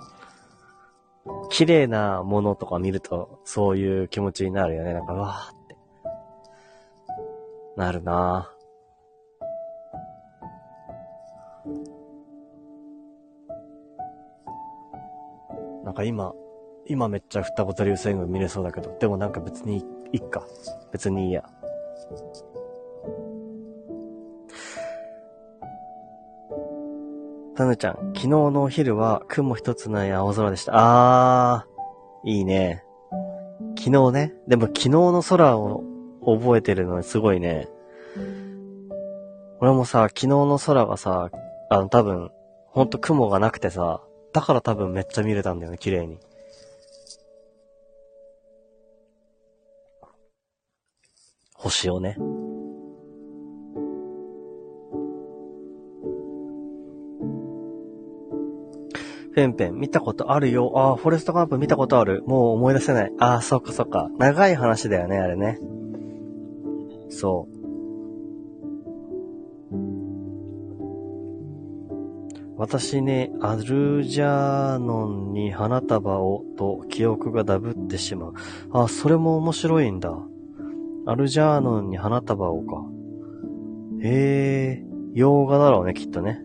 [1.51, 4.93] 綺麗なものとか見ると、そういう気持ちになるよね。
[4.93, 5.53] なんか、わーっ。
[7.77, 8.55] なるなぁ。
[15.85, 16.33] なんか今、
[16.87, 20.47] 今めっちゃ双子と流星群見れそうだけど、でもなんか別にいっか。
[20.93, 21.45] 別にいいや。
[27.57, 30.72] タヌちゃん、昨日のお昼は雲一つない青空でした。
[30.75, 32.85] あー、いいね。
[33.79, 34.35] 昨日ね。
[34.49, 35.85] でも昨日の空を
[36.25, 37.68] 覚えてるのすごいね。
[39.61, 41.31] 俺もさ、昨日の空がさ、
[41.70, 42.31] あの多分、
[42.66, 44.03] ほんと雲がなくてさ、
[44.33, 46.18] だから多分めっちゃ見れたんだよね、綺麗に。
[51.55, 52.18] 星をね。
[59.35, 60.72] ペンペン見たことあるよ。
[60.77, 62.22] ああ、フォレストカンプ見たことある。
[62.27, 63.12] もう思い出せない。
[63.18, 64.09] ああ、そっかそっか。
[64.18, 65.59] 長い話だよね、あれね。
[67.15, 67.65] そう。
[72.57, 78.35] 私ね、アルジャーノンに花束をと記憶がダブってしまう。
[78.73, 80.17] あ、それも面白いんだ。
[81.07, 82.85] アルジャーノンに花束をか。
[84.03, 86.43] へえ、洋画だろうね、きっとね。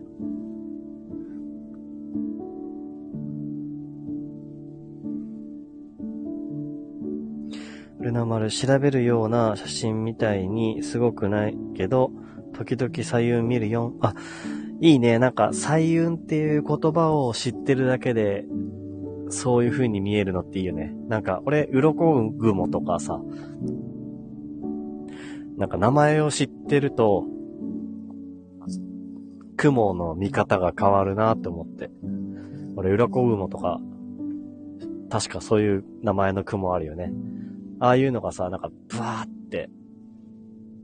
[8.10, 12.10] ルナ丸調べるような写真みたいにすごくないけど、
[12.52, 13.94] 時々左右見るよ。
[14.00, 14.14] あ、
[14.80, 15.18] いいね。
[15.18, 18.44] なんか、彩雲っていう言葉を知ってるだけで、
[19.28, 20.92] そういう風に見えるのっていいよね。
[21.08, 23.20] なんか、俺、鱗雲とかさ、
[25.56, 27.24] なんか名前を知ってると、
[29.56, 31.90] 雲の見方が変わるなって思って。
[32.76, 33.80] 俺、鱗雲とか、
[35.10, 37.12] 確かそういう名前の雲あるよね。
[37.82, 39.70] ああいうのがさ、なんか、ブワーって、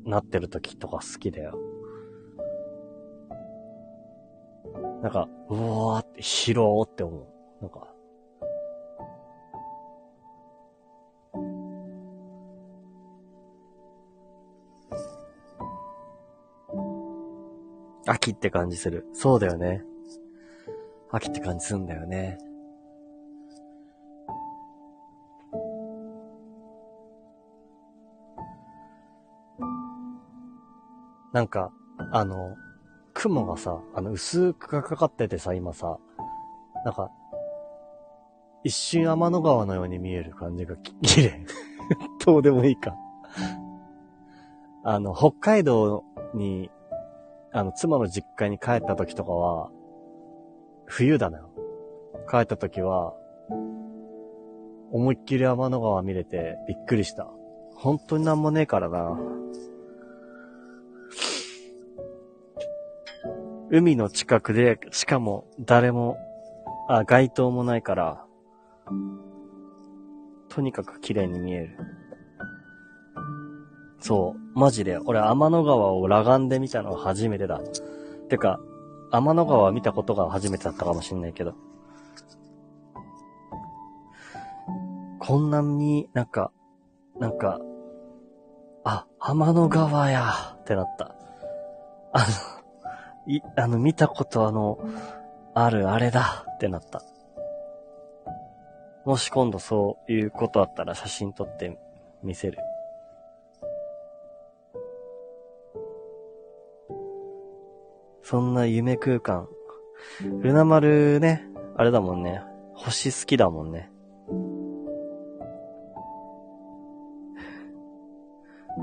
[0.06, 1.58] なってる時とか好きだよ。
[5.02, 7.26] なんか、うわーって、広ーって思う。
[7.60, 7.86] なんか。
[18.06, 19.06] 秋って感じする。
[19.12, 19.82] そうだよね。
[21.10, 22.38] 秋って感じすんだよね。
[31.36, 31.70] なんか、
[32.12, 32.56] あの、
[33.12, 35.98] 雲がさ、あの、薄くかかっててさ、今さ、
[36.82, 37.10] なんか、
[38.64, 41.46] 一瞬天の川のように見える感じがき 綺麗。
[42.24, 42.96] どうでもいいか。
[44.82, 46.70] あの、北海道に、
[47.52, 49.70] あの、妻の実家に帰った時とかは、
[50.86, 51.46] 冬だな。
[52.30, 53.12] 帰った時は、
[54.90, 57.28] 思いっきり天の川見れてびっくりした。
[57.74, 59.18] 本当になんもねえからな。
[63.70, 66.16] 海の近くで、しかも誰も、
[66.88, 68.24] あ、街灯もないから、
[70.48, 71.78] とにかく綺麗に見える。
[74.00, 77.60] そう、マジで、俺天の川を裸眼で見たのは初めてだ。
[78.28, 78.60] てか、
[79.10, 81.54] 天の川見たことが初めてだったかもしんないけど。
[85.18, 86.52] こんなになんか、
[87.18, 87.60] なんか、
[88.84, 91.16] あ、天の川やってなった。
[92.12, 92.55] あの、
[93.26, 94.78] い、あの、見たことあの、
[95.54, 97.02] あるあれだってなった。
[99.04, 101.78] もし今度そういうことあったら写真撮って
[102.22, 102.58] 見せる。
[108.22, 109.48] そんな夢空間。
[110.42, 111.46] ルナ丸ね、
[111.76, 112.42] あれだもんね。
[112.74, 113.90] 星好きだもんね。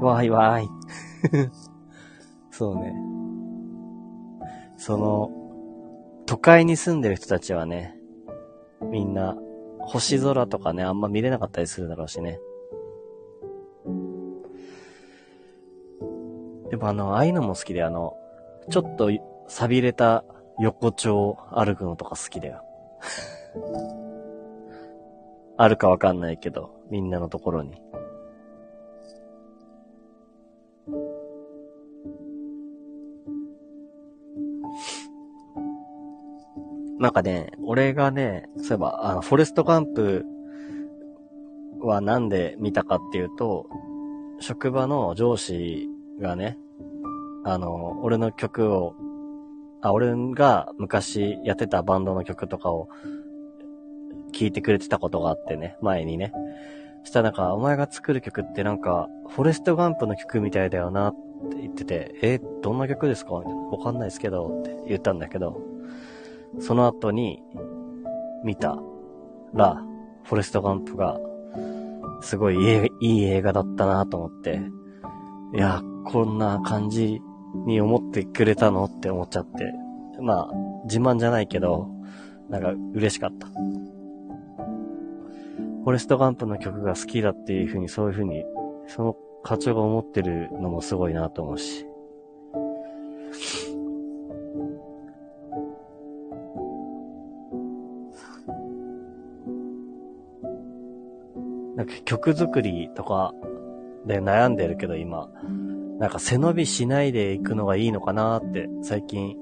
[0.01, 0.69] わーいわーい。
[2.51, 2.93] そうね。
[4.85, 5.31] その、
[6.25, 7.95] 都会に住んでる人たちはね、
[8.91, 9.37] みんな、
[9.79, 12.37] 星空とかね、あんま見れなかったりするだろうしね。
[16.69, 18.17] でもあの、ああいうのも好きで、あの、
[18.69, 19.09] ちょっと
[19.47, 20.25] 錆びれた
[20.59, 22.61] 横丁を歩くのとか好きだよ。
[25.55, 27.82] あるかわかんないけど、みんなのところに。
[37.03, 40.25] なんかね、俺がね、そういえば、あの、フォレストカンプ
[41.81, 43.67] はなんで見たかっていうと、
[44.39, 45.89] 職場の上司
[46.21, 46.57] がね、
[47.43, 48.95] あの、俺の曲を、
[49.81, 52.87] あ、俺が昔やってたバンドの曲とかを
[54.31, 56.31] 聞いてくれてたことがあってね、前にね。
[57.03, 61.13] そしたらなんか、お前が作る曲ってなんか、フォレストガンプの曲みたいだよなっ
[61.51, 63.61] て言ってて、え、どんな曲ですかみたいな。
[63.61, 65.72] わかんないですけど、って言ったんだけど、
[66.59, 67.41] その後に、
[68.43, 68.77] 見た
[69.53, 69.81] ら、
[70.23, 71.19] フォレストガンプが、
[72.21, 72.57] すごい
[73.01, 74.61] いい映画だったなと思って、
[75.53, 77.21] いや、こんな感じ
[77.65, 79.73] に思ってくれたのって思っちゃって、
[80.21, 80.51] まあ、
[80.85, 81.89] 自慢じゃないけど、
[82.49, 83.47] なんか嬉しかった。
[83.47, 88.45] フォレストガンプの曲が好きだっていう風に、そういう風に、
[88.87, 91.85] その課長が思ってるのもすごいなと思うし。
[101.83, 103.33] なんか曲作りとか
[104.05, 105.29] で悩んでるけど今、
[105.99, 109.35] なんか背伸びしないでいくのがいいのかなって最近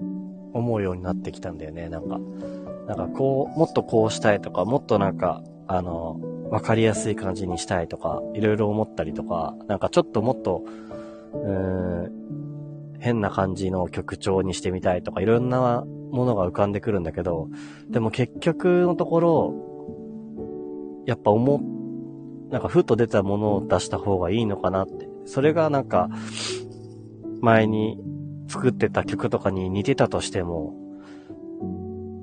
[0.51, 1.87] 思うようになってきたんだよね。
[1.87, 2.19] なんか、
[2.87, 6.19] なんかこう、もっとこうしたいとか、もっとなんか、あの、
[6.49, 10.63] わかりやすい感じにしたいとか、いろいろ思ったりとか、なんかちょっともっと、
[11.33, 17.49] うーん、変な感じの曲調にしてみたいとか、いろんなものが浮かんでくるんだけど、
[17.89, 19.53] でも結局のところ、
[21.05, 21.80] やっぱ思っ
[22.51, 25.09] なんかふっと出たものを出した方がいいのかなって。
[25.25, 26.09] それがなんか、
[27.41, 27.97] 前に
[28.47, 30.75] 作ってた曲とかに似てたとしても、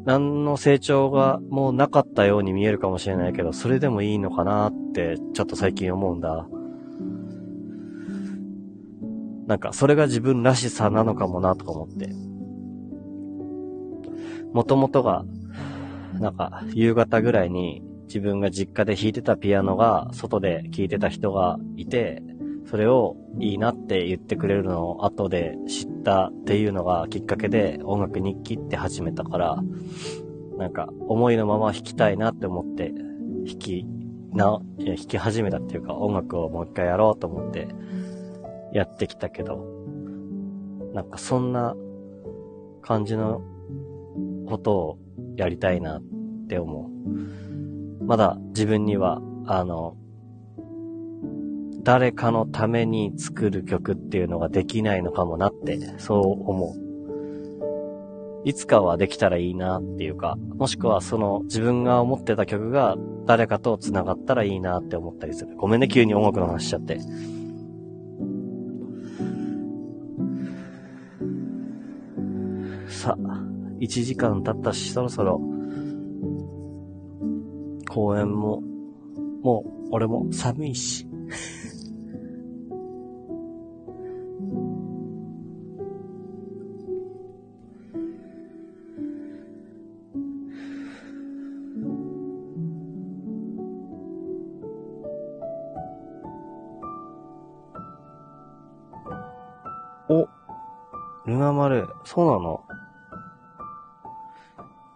[0.04, 6.46] 何の成長がもうなかったように見えるかもしれないけど、それでもいいのかなって、ちょっと最近思うんだ。
[9.46, 12.10] なんか、それが自分らしさなのかもなとか思って。
[14.52, 15.24] もともとが、
[16.20, 22.22] なんか、夕方ぐらいに自分が実家で弾いてたピアノが外で聴いてた人がいて、
[22.66, 29.62] それをいいなって言ってくれるのを後で知ったっていうのがきっかけで音楽日記って始めたから、
[30.56, 33.86] なんか思いのまま弾きたいなって思って弾き
[34.32, 37.68] な、弾き始めたっていうか音楽をもう一回やろうと思って
[38.72, 39.64] やってきたけど、
[40.94, 41.76] なんかそんな
[42.82, 43.42] 感じの
[44.46, 44.98] ことを
[45.36, 46.02] やりたいなっ
[46.48, 47.47] て思う。
[48.08, 49.94] まだ自分には、あの、
[51.82, 58.48] 誰かのために作る曲っていうのができないのかもなって、そう思う。
[58.48, 62.96] いつかはできたらいいなっていうか、もしくはその自分が思ってた曲が
[63.26, 65.54] 誰かと繋がったらいいなって思ったりする。
[65.56, 66.98] ごめんね、急に音楽の話しちゃって。
[72.88, 73.42] さあ、
[73.80, 75.57] 1時間経ったし、そろそろ、
[77.88, 78.60] 公園も、
[79.42, 81.06] もう、俺も寒いし。
[100.10, 100.26] お、
[101.26, 102.67] ルナ丸、そうなの？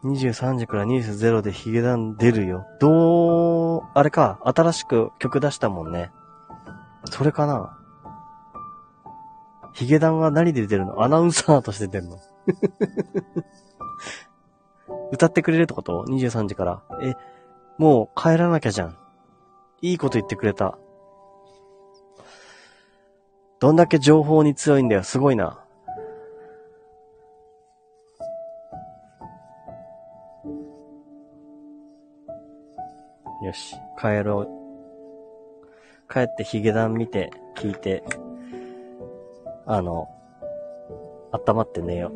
[0.05, 2.67] ?23 時からニュースゼロでヒゲダン出るよ。
[2.81, 6.11] どう、あれか、新しく曲出したもんね。
[7.07, 7.79] それかな
[9.73, 11.03] ヒゲダンは何で出るの？
[11.03, 12.19] アナウンサーとして出てんの？
[15.13, 16.83] 歌ってくれるってこと ?23 時から。
[17.03, 17.15] え、
[17.79, 18.97] もう帰らなきゃじゃん。
[19.81, 20.79] いいこと言ってくれた。
[23.61, 25.03] どんだけ情報に強いんだよ。
[25.03, 25.62] すごいな。
[33.43, 34.49] よし、帰ろう。
[36.13, 38.05] 帰ってヒゲダン見て、聞いて、
[39.67, 40.09] あの、
[41.33, 42.13] 温まって寝よ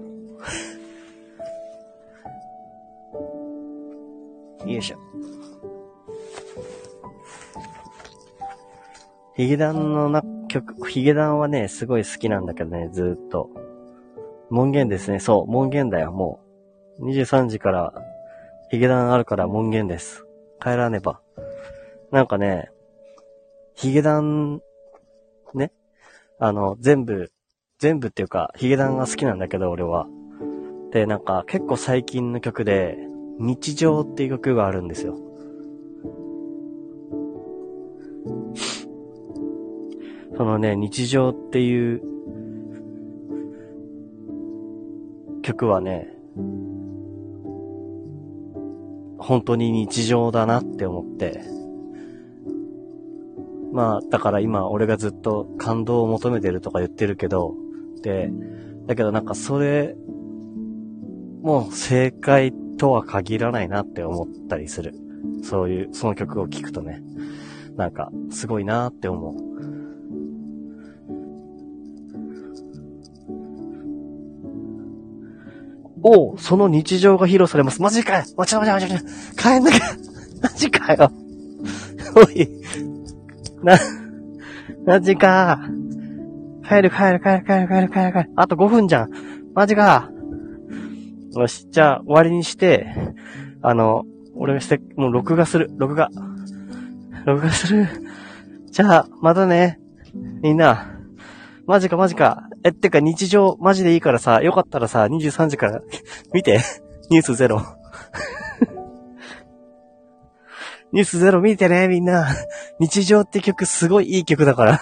[4.65, 4.69] う。
[4.71, 4.99] よいしょ。
[9.35, 13.51] ヒゲダンのな、曲、ヒゲダンはね、すごい好きなんだけどね、ずっと。
[14.49, 15.19] 門限ですね。
[15.19, 16.41] そう、門限だよ、も
[17.01, 17.07] う。
[17.07, 17.93] 23時から、
[18.71, 20.26] ヒゲダンあるから門限です。
[20.61, 21.21] 帰らねば。
[22.11, 22.71] なんかね、
[23.75, 24.61] ヒゲダン、
[25.55, 25.73] ね、
[26.39, 27.31] あの、全部、
[27.79, 30.07] 全部っていうか、ヒゲダンが好きなんだけど、俺は。
[30.93, 32.97] で、なんか、結構最近の曲で、
[33.39, 35.17] 日常っていう曲があるんですよ。
[40.37, 42.03] そのね、日常っていう
[45.43, 46.16] 曲はね、
[49.27, 51.43] 本当に日常だなって思って。
[53.73, 57.55] まあ、だから今俺がずっと感動を求めてるとか言ってるけど、
[58.03, 58.31] で、
[58.87, 59.97] だけどなんかそれ、
[61.43, 64.95] もう正解とは限らないなって思ったりする。
[65.43, 67.03] そういう、その曲を聴くとね。
[67.77, 69.56] なんか、すごいなって思う。
[76.09, 77.83] おう、その日常が披露されます。
[77.83, 79.87] マジかよ待ちな待ちな待ちな帰んなきゃ
[80.41, 81.11] マジかよ。
[82.15, 82.49] おい。
[83.65, 83.77] な、
[84.87, 85.59] マジか。
[86.63, 88.31] 帰る帰る帰る帰る帰る帰る帰る。
[88.37, 89.11] あと5分じゃん。
[89.53, 90.13] マジか。
[91.35, 92.87] よし、じゃあ終わりにして、
[93.61, 94.05] あの、
[94.37, 96.09] 俺がして、もう録画する、録画。
[97.25, 97.89] 録画する。
[98.71, 99.81] じゃあ、またね。
[100.41, 100.87] みんな。
[101.67, 102.49] マジかマジか。
[102.67, 105.83] え、ってか日常マジでいいからさ、よかったらさ、23時から
[106.35, 106.61] 見て。
[107.11, 107.63] ニュースゼロ。
[110.91, 112.27] ニュースゼロ見てね、みんな。
[112.81, 114.81] 日常って曲すごいいい曲だから。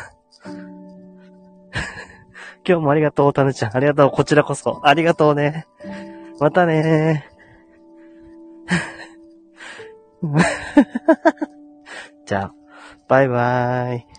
[2.67, 3.77] 今日もありがとう、たぬちゃん。
[3.77, 4.81] ありがとう、こちらこそ。
[4.85, 5.67] ありがとうね。
[6.41, 7.29] またね
[12.25, 12.55] じゃあ、
[13.09, 14.14] バイバーイ。